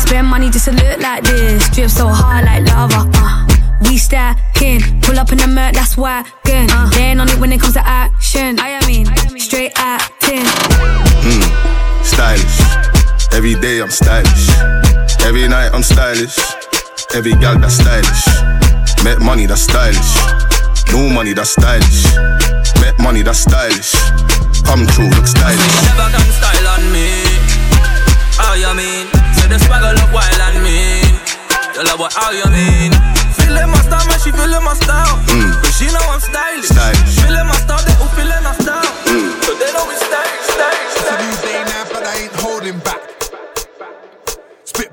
Spend 0.00 0.26
money 0.26 0.50
just 0.50 0.64
to 0.64 0.72
look 0.72 0.98
like 0.98 1.22
this, 1.22 1.68
drip 1.68 1.90
so 1.90 2.08
hard 2.08 2.44
like 2.44 2.66
lava. 2.66 3.08
Uh, 3.14 3.46
we 3.82 3.98
stacking, 3.98 4.80
pull 5.00 5.16
up 5.16 5.30
in 5.30 5.38
the 5.38 5.46
Merc, 5.46 5.74
that's 5.74 5.96
why. 5.96 6.24
Laying 6.44 7.20
on 7.20 7.28
it 7.28 7.38
when 7.38 7.52
it 7.52 7.60
comes 7.60 7.74
to 7.74 7.86
action. 7.86 8.58
I 8.58 8.84
mean, 8.86 9.06
straight 9.38 9.72
acting. 10.28 10.44
Mm, 11.24 12.04
stylish. 12.04 12.58
Every 13.32 13.54
day 13.54 13.80
I'm 13.80 13.90
stylish. 13.90 14.48
Every 15.24 15.48
night 15.48 15.70
I'm 15.72 15.82
stylish. 15.82 16.38
Every 17.14 17.32
gal 17.32 17.58
that's 17.58 17.74
stylish. 17.74 18.24
Met 19.04 19.20
money 19.20 19.46
that's 19.46 19.62
stylish. 19.62 20.12
No 20.92 21.08
money 21.08 21.32
that's 21.32 21.50
stylish. 21.50 22.04
Met 22.80 22.98
money 22.98 23.22
that's 23.22 23.40
stylish. 23.40 23.92
Come 24.64 24.86
true, 24.86 25.08
look 25.10 25.26
stylish. 25.26 25.58
you 25.58 25.88
never 25.88 26.08
can 26.12 26.26
style 26.32 26.68
on 26.76 26.92
me. 26.92 27.08
How 28.36 28.54
you 28.54 28.72
mean? 28.76 29.06
So 29.36 29.48
the 29.48 29.58
swagger 29.58 29.94
look 29.94 30.12
wild 30.12 30.40
on 30.40 30.62
me. 30.62 31.18
Molly, 32.28 32.42
I 32.44 32.50
mean. 32.50 32.92
Feeling 33.40 33.70
my 33.70 33.80
style, 33.80 34.04
man, 34.06 34.18
she 34.20 34.30
feeling 34.32 34.62
my 34.62 34.74
style. 34.74 35.16
But 35.62 35.72
she 35.72 35.86
know 35.86 36.02
I'm 36.12 36.20
stylish. 36.20 36.68
Feeling 37.16 37.46
my 37.46 37.56
style, 37.56 37.82
they 37.86 37.94
all 38.02 38.08
feeling 38.12 38.42
my 38.44 38.52
style. 38.52 39.07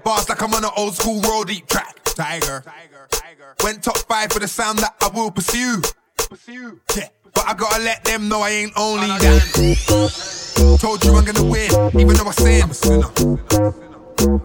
Bars 0.05 0.29
like 0.29 0.41
I'm 0.41 0.53
on 0.53 0.63
an 0.63 0.69
old 0.77 0.95
school 0.95 1.19
road 1.21 1.47
deep 1.47 1.67
track. 1.67 2.01
Tiger. 2.05 2.63
Tiger, 2.63 3.07
tiger. 3.09 3.55
Went 3.63 3.83
top 3.83 3.97
five 3.97 4.31
for 4.31 4.39
the 4.39 4.47
sound 4.47 4.79
that 4.79 4.95
I 5.01 5.09
will 5.09 5.31
pursue. 5.31 5.81
Pursue. 6.29 6.79
Yeah. 6.95 7.09
But 7.33 7.45
I 7.47 7.53
gotta 7.55 7.83
let 7.83 8.05
them 8.05 8.29
know 8.29 8.41
I 8.41 8.51
ain't 8.51 8.73
only 8.77 9.07
that. 9.07 10.77
Told 10.79 11.03
you 11.03 11.13
I'm 11.15 11.25
gonna 11.25 11.43
win, 11.43 11.69
even 11.99 12.15
though 12.15 12.27
I 12.27 12.31
sin. 12.31 12.63
I'm 12.63 12.69
a 12.69 12.73
sinner. 12.73 13.09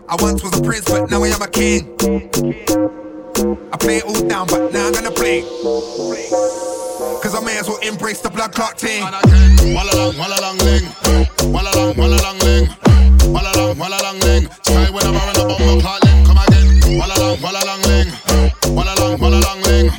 I 0.09 0.17
once 0.19 0.43
was 0.43 0.59
a 0.59 0.63
prince, 0.63 0.87
but 0.87 1.11
now 1.11 1.23
I 1.23 1.29
am 1.29 1.43
a 1.43 1.47
king. 1.47 1.95
I 3.73 3.77
play 3.77 3.99
it 3.99 4.05
all 4.05 4.27
down, 4.27 4.49
but 4.49 4.73
now 4.73 4.87
I'm 4.89 4.93
gonna 4.93 5.13
play. 5.13 5.43
Cause 7.23 7.35
I 7.35 7.41
may 7.45 7.59
as 7.59 7.69
well 7.69 7.79
embrace 7.79 8.21
the 8.21 8.31
blood 8.31 8.53
clot. 8.53 8.83
Walla 8.83 9.95
long, 9.95 10.19
walla 10.19 10.41
long 10.41 10.59
ling. 10.59 10.89
Walla 11.53 11.71
long, 11.77 11.97
walla 11.97 12.17
long 12.23 12.39
ling. 12.39 13.10
Walla 13.35 13.53
long, 13.57 13.79
walla 13.79 13.99
long 14.03 14.19
ling. 14.21 14.49
Try 14.65 14.91
when 14.91 15.07
I'm 15.07 15.17
around. 15.17 15.83
Come 16.27 16.39
again. 16.43 16.99
Walla 16.99 17.15
long, 17.21 17.39
walla 17.41 17.61
long 17.65 17.83
ling. 17.89 18.09
Walla 18.77 18.95
long, 19.01 19.19
walla 19.21 19.39
long 19.47 19.61
ling. 19.63 19.91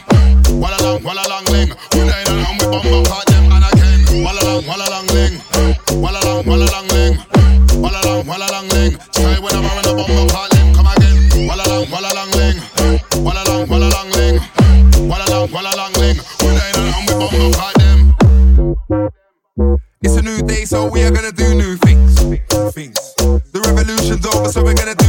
Walla 0.61 0.77
long, 0.83 1.03
walla 1.03 1.23
long 1.29 1.45
ling. 1.51 1.71
Again. 3.71 3.99
Walla 4.23 4.41
long, 4.47 4.63
walla 4.67 4.87
long 4.89 5.07
ling. 5.15 5.35
Walla 6.03 6.19
long, 6.25 6.45
walla 6.45 6.65
long 6.73 6.87
ling. 6.93 7.17
Walla 7.81 7.99
long, 8.05 8.25
walla 8.27 8.47
long 8.51 8.67
ling. 8.69 8.97
Try 9.13 9.39
when 9.39 9.55
I'm 9.55 9.65
around. 9.65 10.31
Come 10.75 10.87
again. 10.87 11.47
Walla 11.47 11.63
long, 11.69 11.85
walla 11.91 12.11
long 12.13 12.31
ling. 12.37 12.57
Walla 13.23 13.43
long, 13.47 13.67
walla 13.69 13.89
long 13.89 14.09
ling. 14.11 14.39
Walla 15.09 15.25
long, 15.31 15.51
walla 15.51 15.71
long 15.77 15.93
ling. 15.93 16.17
It's 20.03 20.15
a 20.17 20.21
new 20.21 20.41
day, 20.41 20.65
so 20.65 20.89
we 20.89 21.03
are 21.03 21.11
gonna 21.11 21.31
do 21.31 21.53
over, 24.41 24.51
so 24.51 24.63
we're 24.63 24.73
gonna 24.73 25.00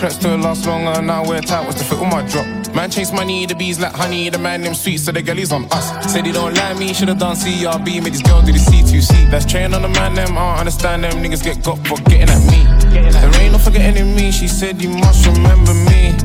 crepes 0.00 0.16
to 0.16 0.34
last 0.38 0.66
longer, 0.66 1.02
now 1.02 1.22
wear 1.28 1.42
tight, 1.42 1.66
what's 1.66 1.78
the 1.78 1.84
fit 1.84 2.00
with 2.00 2.08
my 2.10 2.26
drop? 2.26 2.46
Man 2.74 2.90
chase 2.90 3.12
money, 3.12 3.44
the 3.44 3.54
bees 3.54 3.78
like 3.78 3.92
honey, 3.92 4.30
the 4.30 4.38
man 4.38 4.62
them 4.62 4.72
sweet, 4.72 4.96
so 4.96 5.12
the 5.12 5.20
girlies 5.20 5.52
on 5.52 5.66
us. 5.70 6.10
Said 6.10 6.24
he 6.24 6.32
don't 6.32 6.54
like 6.54 6.78
me, 6.78 6.94
should've 6.94 7.18
done 7.18 7.36
CRB, 7.36 8.02
made 8.02 8.14
these 8.14 8.22
girls 8.22 8.46
do 8.46 8.52
the 8.52 8.58
C2C. 8.58 9.30
That's 9.30 9.44
train 9.44 9.74
on 9.74 9.82
the 9.82 9.88
man, 9.88 10.14
them, 10.14 10.38
I 10.38 10.52
don't 10.52 10.60
understand 10.60 11.04
them, 11.04 11.22
niggas 11.22 11.44
get 11.44 11.62
got 11.62 11.76
for 11.86 11.96
getting 12.08 12.30
at 12.30 12.40
me. 12.48 12.64
There 12.90 13.42
ain't 13.42 13.52
no 13.52 13.58
forgetting 13.58 14.16
me, 14.16 14.32
she 14.32 14.48
said 14.48 14.80
you 14.80 14.88
must 14.88 15.26
remember 15.26 15.74
me. 15.74 16.16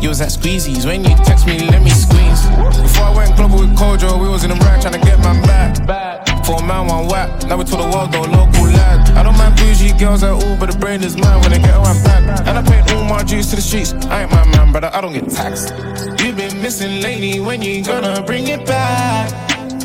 You 0.00 0.08
was 0.08 0.22
at 0.22 0.28
Squeezies 0.28 0.86
when 0.86 1.04
you 1.04 1.14
text 1.28 1.46
me, 1.46 1.58
let 1.68 1.82
me 1.82 1.90
squeeze. 1.90 2.46
Before 2.80 3.04
I 3.04 3.14
went 3.14 3.36
global 3.36 3.58
with 3.60 3.76
Kojo, 3.76 4.18
we 4.18 4.28
was 4.28 4.44
in 4.44 4.50
the 4.50 4.56
rack 4.64 4.80
trying 4.80 4.94
to 4.94 5.00
get 5.00 5.18
my 5.18 5.34
back. 5.44 6.26
For 6.46 6.62
man, 6.62 6.86
one 6.86 7.08
whack. 7.08 7.44
Now 7.44 7.58
we 7.58 7.64
to 7.64 7.76
the 7.76 7.84
world, 7.92 8.12
though, 8.12 8.22
local 8.22 8.64
lad. 8.72 9.07
I 9.18 9.22
don't 9.24 9.36
mind 9.36 9.56
bougie 9.56 9.92
girls 9.98 10.22
at 10.22 10.30
all, 10.30 10.56
but 10.56 10.70
the 10.70 10.78
brain 10.78 11.02
is 11.02 11.16
mine 11.16 11.40
when 11.40 11.50
they 11.50 11.58
get 11.58 11.74
around 11.74 12.02
back. 12.04 12.22
And 12.46 12.56
I 12.56 12.62
paint 12.62 12.92
all 12.92 13.04
my 13.04 13.24
juice 13.24 13.50
to 13.50 13.56
the 13.56 13.62
streets. 13.62 13.92
I 14.06 14.22
ain't 14.22 14.30
my 14.30 14.44
man, 14.46 14.70
brother, 14.70 14.90
I 14.94 15.00
don't 15.00 15.12
get 15.12 15.28
taxed. 15.28 15.74
You've 16.22 16.36
been 16.36 16.62
missing 16.62 17.02
lately, 17.02 17.40
when 17.40 17.60
you 17.60 17.82
gonna 17.82 18.22
bring 18.22 18.46
it 18.46 18.64
back? 18.64 19.34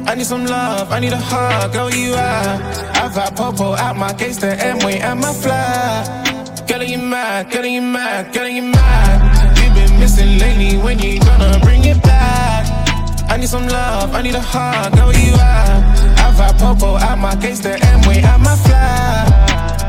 I 0.06 0.16
need 0.16 0.28
some 0.28 0.46
love, 0.46 0.92
I 0.92 1.00
need 1.00 1.14
a 1.14 1.18
hug, 1.18 1.74
girl, 1.74 1.90
you 1.90 2.14
are. 2.14 2.54
I've 3.02 3.16
had 3.16 3.36
Popo 3.36 3.74
out 3.74 3.98
my 3.98 4.14
case, 4.14 4.38
the 4.38 4.54
M-way 4.64 5.00
and 5.00 5.20
my 5.20 5.34
fly. 5.34 6.04
Getting 6.68 6.90
you 6.92 7.00
mad, 7.00 7.50
getting 7.50 7.74
you 7.74 7.82
mad, 7.82 8.32
getting 8.34 8.56
you 8.56 8.64
mad. 8.64 9.58
You've 9.58 9.74
been 9.74 10.00
missing 10.00 10.38
lately, 10.38 10.78
when 10.78 11.00
you 11.00 11.20
gonna 11.20 11.58
bring 11.64 11.86
it 11.86 12.02
back? 12.04 12.68
I 13.32 13.38
need 13.38 13.50
some 13.50 13.68
love, 13.68 14.14
I 14.14 14.22
need 14.22 14.36
a 14.36 14.42
hug, 14.42 14.94
girl, 14.96 15.12
you 15.12 15.34
are. 15.34 15.76
I've 16.24 16.38
had 16.38 16.60
Popo 16.60 16.98
out 16.98 17.18
my 17.18 17.36
case, 17.38 17.62
the 17.62 17.74
M-way 17.84 18.22
and 18.22 18.44
my 18.44 18.56
fly. 18.58 18.83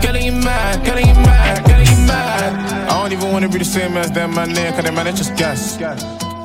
You 0.04 0.32
mad, 0.32 0.86
you 0.86 1.14
mad, 1.14 1.66
you 1.66 2.06
mad. 2.06 2.90
I 2.90 3.02
don't 3.02 3.12
even 3.12 3.32
wanna 3.32 3.48
be 3.48 3.58
the 3.58 3.64
same 3.64 3.96
as 3.96 4.10
them, 4.12 4.34
man, 4.34 4.52
there, 4.52 4.70
cause 4.72 4.84
them 4.84 4.94
man, 4.94 5.06
they 5.06 5.12
just 5.12 5.34
gas. 5.34 5.78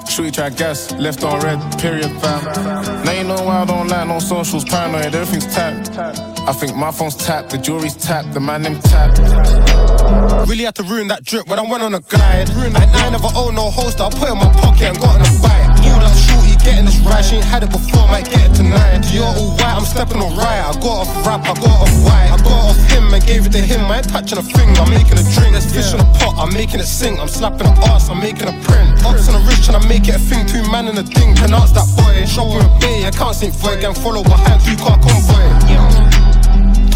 Shooty 0.10 0.32
try 0.32 0.50
gas, 0.50 0.92
left 0.94 1.24
on 1.24 1.42
red, 1.42 1.60
period, 1.78 2.10
fam. 2.22 3.06
Now 3.06 3.12
you 3.12 3.24
know 3.26 3.44
why 3.44 3.62
I 3.62 3.66
don't 3.66 3.88
like 3.88 4.08
no 4.08 4.20
socials, 4.20 4.64
paranoid, 4.64 5.14
everything's 5.14 5.54
tapped. 5.54 5.92
I 6.48 6.54
think 6.54 6.76
my 6.76 6.92
phone's 6.92 7.16
tapped, 7.16 7.52
the 7.52 7.58
jewelry's 7.58 7.96
tapped, 7.96 8.34
the 8.34 8.40
man 8.40 8.64
them 8.64 8.80
tapped. 8.80 9.20
Really 10.50 10.64
had 10.64 10.76
to 10.76 10.84
ruin 10.84 11.10
that 11.10 11.24
drip 11.24 11.48
when 11.48 11.60
I 11.60 11.70
went 11.70 11.84
on 11.84 11.94
a 11.94 12.00
guide. 12.00 12.50
And 12.50 12.76
I 12.78 13.10
never 13.10 13.28
own 13.28 13.34
oh, 13.36 13.52
no 13.52 13.70
holster, 13.70 14.04
I 14.04 14.10
put 14.10 14.30
it 14.30 14.32
in 14.32 14.38
my 14.38 14.52
pocket 14.54 14.84
and 14.84 14.98
got 15.00 15.16
on 15.16 15.22
a 15.22 15.42
bike. 15.42 15.68
Knew 15.84 15.94
that 16.00 16.16
shorty 16.16 16.49
getting 16.64 16.86
this 16.86 17.00
right, 17.02 17.24
she 17.24 17.36
ain't 17.38 17.46
had 17.46 17.64
it 17.64 17.72
before, 17.72 18.08
might 18.08 18.26
get 18.30 18.52
it 18.52 18.54
tonight. 18.56 19.06
You're 19.12 19.26
all 19.26 19.56
white, 19.58 19.76
I'm 19.76 19.86
stepping 19.86 20.22
on 20.22 20.36
right. 20.38 20.62
I 20.62 20.74
got 20.80 21.08
off 21.08 21.12
rap, 21.26 21.42
I 21.44 21.54
got 21.56 21.84
off 21.84 21.94
white. 22.06 22.30
I 22.30 22.38
got 22.38 22.74
off 22.74 22.80
him 22.90 23.14
and 23.14 23.24
gave 23.26 23.46
it 23.46 23.52
to 23.54 23.62
him. 23.62 23.86
I 23.92 23.98
ain't 24.00 24.10
touching 24.10 24.38
a 24.38 24.44
finger, 24.44 24.82
I'm 24.82 24.90
making 24.90 25.18
a 25.18 25.26
drink. 25.36 25.54
There's 25.54 25.68
fish 25.68 25.94
in 25.94 26.00
a 26.00 26.08
pot, 26.20 26.36
I'm 26.38 26.54
making 26.54 26.80
it 26.80 26.90
sing. 26.90 27.20
I'm 27.20 27.28
slapping 27.28 27.68
the 27.68 27.74
ass, 27.90 28.10
I'm 28.10 28.20
making 28.20 28.48
a 28.48 28.56
print. 28.64 29.06
Ops 29.06 29.28
on 29.30 29.40
the 29.40 29.44
wrist, 29.48 29.66
trying 29.66 29.82
to 29.82 29.88
make 29.88 30.08
it 30.08 30.16
a 30.16 30.22
thing. 30.22 30.46
Two 30.46 30.64
man 30.72 30.88
in 30.88 30.98
a 30.98 31.04
thing, 31.04 31.36
pronounce 31.36 31.72
that 31.74 31.88
boy. 31.96 32.26
Shopping 32.26 32.58
with 32.58 32.82
Bay, 32.82 33.06
I 33.06 33.12
can't 33.12 33.36
sing 33.36 33.52
for 33.52 33.74
it, 33.74 33.82
gang 33.82 33.94
follow 33.94 34.24
behind, 34.24 34.62
two 34.62 34.76
car 34.78 34.98
convoy. 35.00 35.69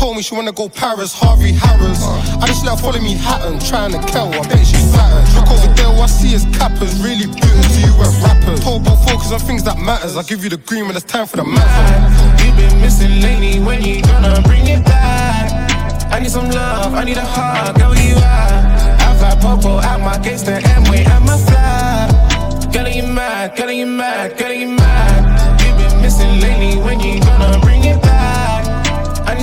Told 0.03 0.17
me 0.17 0.21
she 0.21 0.35
wanna 0.35 0.51
go 0.51 0.67
Paris, 0.67 1.13
Harvey 1.15 1.53
Harris. 1.53 2.03
I 2.03 2.45
just 2.45 2.65
let 2.65 2.75
her 2.75 2.83
follow 2.83 2.99
me 2.99 3.13
Hatton, 3.13 3.57
trying 3.59 3.93
to 3.93 3.99
kill. 4.11 4.35
I 4.35 4.43
bet 4.51 4.59
she's 4.67 4.91
flattered. 4.91 5.23
Look 5.31 5.47
over 5.47 5.73
there, 5.79 5.87
I 5.87 6.07
see 6.07 6.35
is 6.35 6.43
cappers, 6.59 6.99
really 6.99 7.25
booting 7.25 7.63
to 7.71 7.79
you 7.79 7.95
and 8.03 8.11
rappers. 8.19 8.59
Told 8.59 8.81
about 8.81 8.99
focus 9.07 9.31
on 9.31 9.39
things 9.39 9.63
that 9.63 9.79
matters. 9.79 10.17
I 10.17 10.23
give 10.23 10.43
you 10.43 10.49
the 10.49 10.57
green 10.57 10.87
when 10.87 10.97
it's 10.97 11.05
time 11.05 11.25
for 11.25 11.37
the 11.37 11.45
matter. 11.45 12.43
You've 12.43 12.57
been 12.57 12.81
missing 12.81 13.21
lately, 13.21 13.63
when 13.63 13.81
you 13.81 14.01
gonna 14.01 14.41
bring 14.41 14.67
it 14.67 14.83
back? 14.83 15.71
I 16.11 16.19
need 16.19 16.31
some 16.31 16.49
love, 16.49 16.93
I 16.93 17.05
need 17.05 17.15
a 17.15 17.23
hug, 17.23 17.79
girl, 17.79 17.95
you 17.95 18.17
are. 18.17 18.59
I've 19.07 19.23
had 19.23 19.39
Popo 19.39 19.79
out 19.79 20.01
my 20.01 20.19
case, 20.21 20.41
the 20.41 20.59
M-way 20.83 21.05
and 21.05 21.23
my 21.23 21.37
fly. 21.47 22.67
Getting 22.73 22.97
you 22.97 23.07
mad, 23.07 23.55
getting 23.55 23.79
you 23.79 23.87
mad, 23.87 24.37
getting 24.37 24.59
you 24.59 24.75
mad. 24.75 25.61
You've 25.63 25.77
been 25.77 26.01
missing 26.01 26.41
lately, 26.41 26.75
when 26.83 26.99
you 26.99 27.22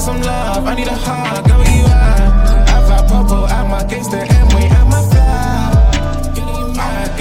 need 0.01 0.07
some 0.07 0.22
love, 0.22 0.66
I 0.66 0.74
need 0.74 0.88
a 0.88 0.94
hug, 0.94 1.46
girl, 1.46 1.61
you 1.61 1.84
are. 1.84 2.30
I've 2.72 2.88
had 2.88 3.09
Popo 3.09 3.44
out 3.44 3.68
my 3.68 3.84
case, 3.84 4.09
the 4.09 4.20
M-way 4.20 4.68
and 4.68 4.88
my 4.88 5.03
fly. 5.11 6.32
Getting 6.34 6.76
mad, 6.76 7.18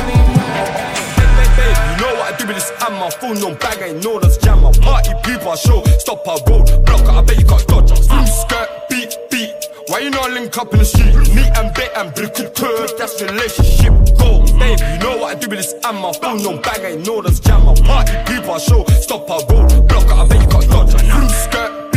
you 1.60 2.02
know 2.02 2.14
what 2.16 2.34
I 2.34 2.38
do 2.38 2.48
with 2.48 2.56
this 2.56 2.72
and 2.88 2.96
my 2.96 3.10
phone 3.10 3.38
on 3.44 3.58
bag, 3.60 3.84
I 3.84 3.92
know 4.00 4.20
that's 4.20 4.38
jam. 4.38 4.62
My 4.62 4.72
party 4.72 5.12
people, 5.24 5.52
I 5.52 5.56
show, 5.56 5.84
stop 6.00 6.26
our 6.28 6.40
road, 6.48 6.86
block 6.86 7.02
it, 7.02 7.10
I 7.10 7.22
bet 7.22 7.40
you 7.40 7.46
can't 7.46 7.68
dodge. 7.68 8.08
Blue 8.08 8.26
skirt, 8.26 8.70
beat, 8.90 9.18
beat. 9.30 9.52
Why 9.88 10.00
you 10.00 10.12
not 10.12 10.32
link 10.32 10.58
up 10.58 10.72
in 10.72 10.80
the 10.80 10.86
street? 10.86 11.16
Me 11.36 11.44
and 11.60 11.74
Bet 11.76 11.92
and 11.98 12.14
Brick 12.14 12.36
curve, 12.56 12.92
that's 12.98 13.22
relationship 13.22 13.94
goals. 14.18 14.54
Baby, 14.54 14.82
you 14.94 15.00
know 15.04 15.18
what 15.18 15.36
I 15.36 15.40
do 15.40 15.50
with 15.50 15.60
this 15.60 15.74
and 15.84 15.98
my 16.00 16.14
phone 16.14 16.46
on 16.48 16.62
bag, 16.62 16.86
I 16.86 16.96
know 17.04 17.22
that's 17.22 17.42
jam. 17.42 17.66
My 17.66 17.76
party 17.76 18.16
people, 18.32 18.54
I 18.54 18.60
show, 18.60 18.86
stop 19.04 19.30
our 19.30 19.44
road, 19.52 19.88
block 19.90 20.06
it, 20.06 20.16
I 20.16 20.26
bet 20.28 20.42
you 20.42 20.48
can't 20.48 20.70
dodge. 20.70 20.94
Blue 20.94 21.28
skirt. 21.28 21.89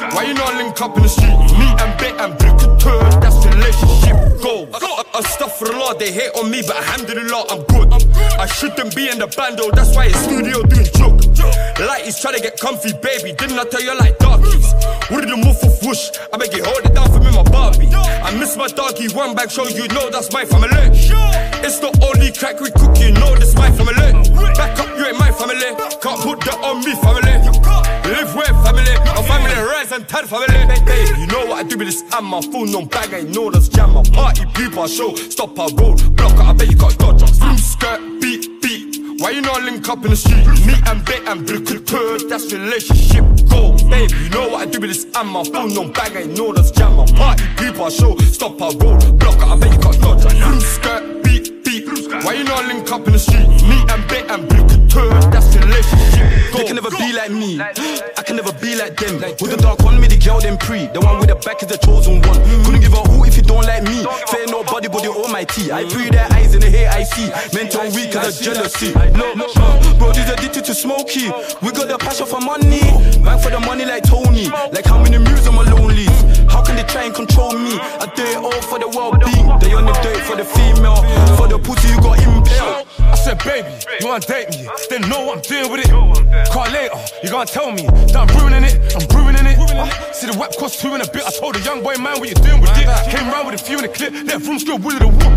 Why 0.00 0.24
you 0.24 0.34
not 0.34 0.54
link 0.56 0.80
up 0.80 0.96
in 0.96 1.02
the 1.02 1.08
street? 1.08 1.36
Me 1.60 1.68
and 1.76 1.92
Bet 2.00 2.16
and 2.20 2.32
Brick 2.38 2.56
curve, 2.80 3.20
that's 3.20 3.44
relationship 3.44 4.16
goals. 4.40 4.68
Astaghfirullah, 5.12 5.98
they 5.98 6.10
hate 6.10 6.32
on 6.40 6.50
me, 6.50 6.62
but 6.62 6.76
i 6.76 6.82
handle 6.82 7.18
alhamdulillah, 7.18 7.44
I'm 7.52 7.62
good. 7.68 7.92
I 8.40 8.46
shouldn't 8.46 8.96
be 8.96 9.08
in 9.08 9.18
the 9.18 9.28
though, 9.28 9.70
that's 9.70 9.94
why 9.94 10.06
it's 10.06 10.18
studio 10.24 10.62
doing 10.64 10.88
joke. 10.96 11.20
Lighties 11.76 12.20
try 12.20 12.32
to 12.32 12.40
get 12.40 12.58
comfy, 12.58 12.92
baby. 13.02 13.36
Didn't 13.36 13.58
I 13.58 13.64
tell 13.64 13.82
you 13.82 13.96
like 13.98 14.16
darkies? 14.18 14.72
Did 15.12 15.28
the 15.28 15.36
move 15.36 15.60
of 15.60 15.76
whoosh? 15.84 16.08
I 16.32 16.38
beg 16.38 16.56
you, 16.56 16.64
hold 16.64 16.80
it 16.80 16.94
down 16.94 17.12
for 17.12 17.20
me, 17.20 17.30
my 17.36 17.44
Barbie. 17.52 17.92
I 17.92 18.32
miss 18.38 18.56
my 18.56 18.68
doggy, 18.68 19.12
one 19.12 19.34
bag 19.34 19.50
show 19.50 19.68
you 19.68 19.86
know 19.88 20.08
that's 20.08 20.32
my 20.32 20.44
family. 20.44 20.72
It's 21.60 21.78
the 21.78 21.92
only 22.00 22.32
crack 22.32 22.60
we 22.60 22.70
cook, 22.72 22.96
you 22.96 23.12
know 23.12 23.36
this 23.36 23.54
my 23.54 23.70
family. 23.76 24.16
Back 24.56 24.78
up, 24.80 24.88
you 24.96 25.04
ain't 25.04 25.18
my 25.18 25.32
family. 25.32 25.76
Can't 26.00 26.20
put 26.24 26.40
that 26.48 26.58
on 26.64 26.80
me, 26.80 26.96
family. 27.04 27.36
Live 28.08 28.34
with 28.34 28.59
my 29.20 29.26
family 29.28 29.54
rise 29.54 29.92
and 29.92 30.08
tell 30.08 30.26
family. 30.26 30.46
You 31.18 31.26
know 31.26 31.46
what 31.46 31.58
I 31.58 31.62
do 31.62 31.76
with 31.76 31.88
this 31.88 32.02
and 32.12 32.26
my 32.26 32.40
phone 32.40 32.74
on 32.74 32.86
bag, 32.86 33.12
I 33.12 33.22
know 33.22 33.50
that's 33.50 33.68
jam. 33.68 33.94
My 33.94 34.02
party 34.02 34.46
people, 34.54 34.86
show, 34.86 35.14
stop 35.14 35.58
our 35.58 35.68
road, 35.74 36.16
block 36.16 36.38
I 36.38 36.52
bet 36.52 36.70
you 36.70 36.76
can't 36.76 36.98
dodge. 36.98 37.38
Blue 37.38 37.58
skirt, 37.58 38.00
beat, 38.20 38.62
beat. 38.62 39.20
Why 39.20 39.30
you 39.30 39.42
not 39.42 39.62
link 39.62 39.88
up 39.88 40.02
in 40.04 40.10
the 40.10 40.16
street? 40.16 40.46
Me 40.66 40.74
and 40.86 41.04
Bet 41.04 41.28
and 41.28 41.46
Brick 41.46 41.86
curve, 41.86 42.28
that's 42.28 42.52
relationship 42.52 43.24
goals. 43.48 43.82
Baby, 43.82 44.14
you 44.16 44.30
know 44.30 44.48
what 44.48 44.66
I 44.66 44.70
do 44.70 44.80
with 44.80 44.90
this 44.90 45.04
and 45.14 45.28
my 45.28 45.44
phone 45.44 45.76
on 45.76 45.92
bag, 45.92 46.16
I 46.16 46.24
know 46.24 46.52
that's 46.52 46.70
jam. 46.70 46.96
My 46.96 47.06
party 47.06 47.44
people, 47.56 47.90
show, 47.90 48.16
stop 48.18 48.60
our 48.62 48.72
road, 48.76 49.18
block 49.18 49.42
I 49.42 49.56
bet 49.56 49.72
you 49.72 49.78
can't 49.80 50.00
dodge. 50.00 50.22
Blue 50.22 50.60
skirt, 50.60 51.22
beat, 51.24 51.59
beat. 51.70 51.86
Why 52.24 52.34
you 52.34 52.44
not 52.44 52.66
link 52.66 52.90
up 52.90 53.06
in 53.06 53.12
the 53.12 53.18
street? 53.18 53.46
Me 53.62 53.78
and 53.88 54.02
Bet 54.08 54.30
and 54.30 54.48
Brick 54.48 54.66
curve, 54.90 55.14
that's 55.30 55.54
relationship. 55.54 56.26
They 56.52 56.64
can 56.66 56.74
never 56.74 56.90
be 56.90 57.12
like 57.12 57.30
me. 57.30 57.60
I 57.60 58.22
can 58.22 58.36
never 58.36 58.52
be 58.52 58.74
like 58.74 58.96
them. 58.96 59.20
With 59.40 59.54
the 59.54 59.56
dark 59.56 59.80
one, 59.80 60.00
me 60.00 60.08
the 60.08 60.18
girl 60.18 60.40
them 60.40 60.58
pre. 60.58 60.86
The 60.90 61.00
one 61.00 61.18
with 61.18 61.28
the 61.28 61.36
back 61.36 61.62
is 61.62 61.68
the 61.68 61.78
chosen 61.78 62.20
one. 62.22 62.38
Couldn't 62.64 62.80
give 62.80 62.92
a 62.92 63.02
who 63.06 63.24
if 63.24 63.36
you 63.36 63.42
don't 63.42 63.64
like 63.64 63.84
me. 63.84 64.04
Fair 64.26 64.46
nobody, 64.46 64.88
but 64.88 65.02
you 65.02 65.14
almighty. 65.14 65.70
I 65.70 65.88
breathe 65.88 66.12
their 66.12 66.26
eyes 66.32 66.54
in 66.54 66.60
the 66.60 66.70
hate 66.70 66.88
I 66.90 67.04
see. 67.04 67.30
Mental 67.54 67.86
weak 67.94 68.12
cause 68.12 68.38
of 68.38 68.42
jealousy. 68.42 68.92
Look, 69.14 69.56
uh, 69.56 69.98
bro, 69.98 70.12
these 70.12 70.28
addicted 70.28 70.64
to 70.66 70.74
smoky. 70.74 71.30
We 71.62 71.70
got 71.70 71.86
the 71.86 71.96
passion 71.98 72.26
for 72.26 72.40
money. 72.40 72.82
Bang 73.22 73.38
for 73.38 73.50
the 73.50 73.60
money 73.60 73.84
like 73.84 74.02
Tony. 74.04 74.50
Like 74.74 74.86
how 74.86 74.98
many 74.98 75.18
moves 75.18 75.46
am 75.46 75.58
I 75.58 75.64
lonely? 75.70 76.10
How 76.50 76.62
they 76.80 76.92
try 76.92 77.04
and 77.04 77.14
control 77.14 77.52
me? 77.52 77.76
I 77.76 78.10
do 78.14 78.24
it 78.24 78.36
all 78.36 78.62
for 78.62 78.78
the 78.78 78.88
well-being. 78.88 79.48
They 79.60 79.74
only 79.74 79.92
do 80.00 80.10
it 80.16 80.24
for 80.24 80.36
the 80.36 80.44
female. 80.44 81.04
For 81.36 81.46
the 81.48 81.58
pussy 81.58 81.88
you 81.92 82.00
got 82.00 82.16
impaled. 82.18 82.86
I 82.98 83.16
said, 83.16 83.38
baby, 83.44 83.68
you 84.00 84.08
wanna 84.08 84.24
date 84.24 84.48
me? 84.50 84.68
Then 84.88 85.02
know 85.08 85.32
I'm 85.32 85.40
doing 85.42 85.70
with 85.70 85.84
it. 85.84 85.90
Call 86.50 86.64
later, 86.72 86.96
you 87.22 87.28
gonna 87.28 87.46
tell 87.46 87.72
me 87.72 87.84
that 87.84 88.16
I'm 88.16 88.30
ruining 88.40 88.64
it. 88.64 88.76
I'm 88.96 89.04
ruining 89.12 89.46
it. 89.46 89.58
Uh, 89.60 90.12
see 90.12 90.26
the 90.30 90.36
web 90.38 90.52
cost 90.56 90.80
two 90.80 90.94
in 90.94 91.00
a 91.00 91.08
bit. 91.12 91.24
I 91.26 91.30
told 91.30 91.54
the 91.54 91.60
young 91.60 91.82
boy, 91.82 91.96
man, 91.96 92.18
what 92.18 92.28
you 92.28 92.34
doing 92.36 92.60
with 92.60 92.72
it? 92.76 92.88
Came 93.10 93.28
round 93.28 93.50
with 93.50 93.60
a 93.60 93.62
few 93.62 93.76
in 93.76 93.84
the 93.84 93.92
clip. 93.92 94.12
That 94.26 94.40
room 94.40 94.58
still 94.58 94.78
willing 94.78 95.04
to 95.04 95.08
whoop. 95.08 95.34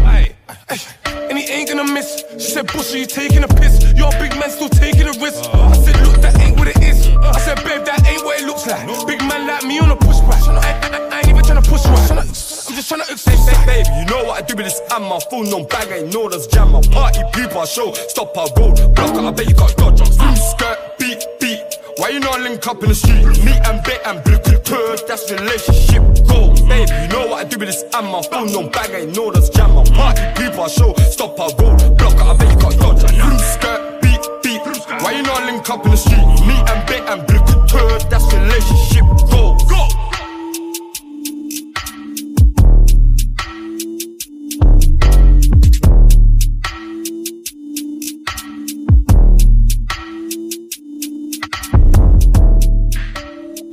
And 1.28 1.38
he 1.38 1.46
ain't 1.52 1.70
gonna 1.70 1.92
miss. 1.92 2.24
She 2.40 2.52
said, 2.56 2.68
Bussy, 2.68 3.00
you 3.00 3.06
taking 3.06 3.44
a 3.44 3.48
piss. 3.48 3.84
Your 3.98 4.12
big 4.22 4.32
man 4.40 4.50
still 4.50 4.70
taking 4.70 5.08
a 5.08 5.16
risk. 5.20 5.44
I 5.52 5.76
said, 5.76 6.00
look, 6.06 6.22
that 6.22 6.40
ain't 6.40 6.58
what 6.58 6.68
it 6.68 6.78
is. 6.84 7.08
I 7.18 7.40
said, 7.40 7.58
babe, 7.64 7.84
that 7.86 8.00
ain't 8.08 8.24
what 8.24 8.40
it 8.40 8.46
looks 8.46 8.68
like. 8.68 8.86
Big 9.08 9.20
man 9.28 9.48
like 9.48 9.64
me 9.64 9.80
on 9.80 9.90
a 9.92 9.96
pushback. 9.96 10.44
I, 10.48 10.62
I, 10.62 11.20
I 11.20 11.28
ain't 11.28 11.33
even 11.44 11.62
trying 11.62 11.64
to 11.64 11.70
push 11.70 11.86
right. 11.86 12.12
I'm 12.12 12.28
just 12.28 12.90
trying 12.90 13.02
to 13.02 13.12
exercise. 13.12 13.66
Baby, 13.66 13.90
you 14.00 14.06
know 14.06 14.24
what 14.26 14.44
I 14.44 14.46
do 14.46 14.56
with 14.56 14.66
this 14.66 14.82
and 14.92 15.04
my 15.06 15.20
phone 15.30 15.48
on 15.48 15.68
bag, 15.68 15.92
I 15.92 16.02
know 16.10 16.30
that's 16.30 16.48
jam. 16.48 16.72
My 16.72 16.82
party 16.82 17.22
people, 17.34 17.60
I 17.60 17.66
show, 17.66 17.94
stop 17.94 18.38
our 18.38 18.48
road, 18.58 18.96
block 18.96 19.16
I 19.16 19.32
bet 19.32 19.50
you 19.50 19.56
can't 19.56 19.76
dodge 19.78 20.02
us. 20.02 20.18
Blue 20.18 20.36
skirt, 20.36 20.78
beat, 21.00 21.26
beat. 21.40 21.80
Why 21.98 22.10
you 22.10 22.20
not 22.20 22.42
link 22.42 22.66
up 22.68 22.82
in 22.82 22.90
the 22.90 22.96
street? 22.96 23.26
Me 23.46 23.54
and 23.54 23.84
Bet 23.84 24.02
and 24.06 24.24
Brick 24.24 24.44
curve, 24.66 25.02
that's 25.08 25.32
relationship 25.32 26.04
goals. 26.28 26.62
Baby, 26.62 26.92
you 26.92 27.08
know 27.10 27.28
what 27.28 27.46
I 27.46 27.50
do 27.50 27.58
with 27.60 27.68
this 27.68 27.84
and 27.84 28.08
my 28.08 28.22
phone 28.24 28.50
on 28.56 28.72
bag, 28.72 28.92
I 28.92 29.06
know 29.12 29.32
that's 29.32 29.50
jam. 29.50 29.76
My 29.76 29.84
party 29.84 30.24
people, 30.40 30.64
I 30.64 30.68
show, 30.68 30.94
stop 31.12 31.40
our 31.40 31.52
road, 31.60 31.98
block 31.98 32.18
I 32.20 32.36
bet 32.36 32.52
you 32.52 32.58
can't 32.58 32.80
dodge 32.80 33.04
us. 33.04 33.12
Blue 33.12 33.40
skirt, 33.40 34.02
beat, 34.02 34.24
beat. 34.44 34.62
Why 35.04 35.12
you 35.12 35.24
not 35.24 35.46
link 35.46 35.70
up 35.70 35.86
in 35.86 35.92
the 35.92 35.98
street. 35.98 36.26
Me 36.48 36.56
and 36.72 36.82
Bet 36.88 37.04
and 37.10 37.26
blue 37.28 37.44
Brick, 37.74 38.10
that's 38.10 38.32
relationship. 38.34 39.06
Go, 39.30 39.58
go. 39.70 39.93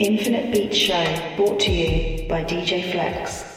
Infinite 0.01 0.51
Beat 0.51 0.75
Show 0.75 1.35
brought 1.37 1.61
to 1.61 1.71
you 1.71 2.27
by 2.27 2.43
DJ 2.43 2.91
Flex. 2.91 3.50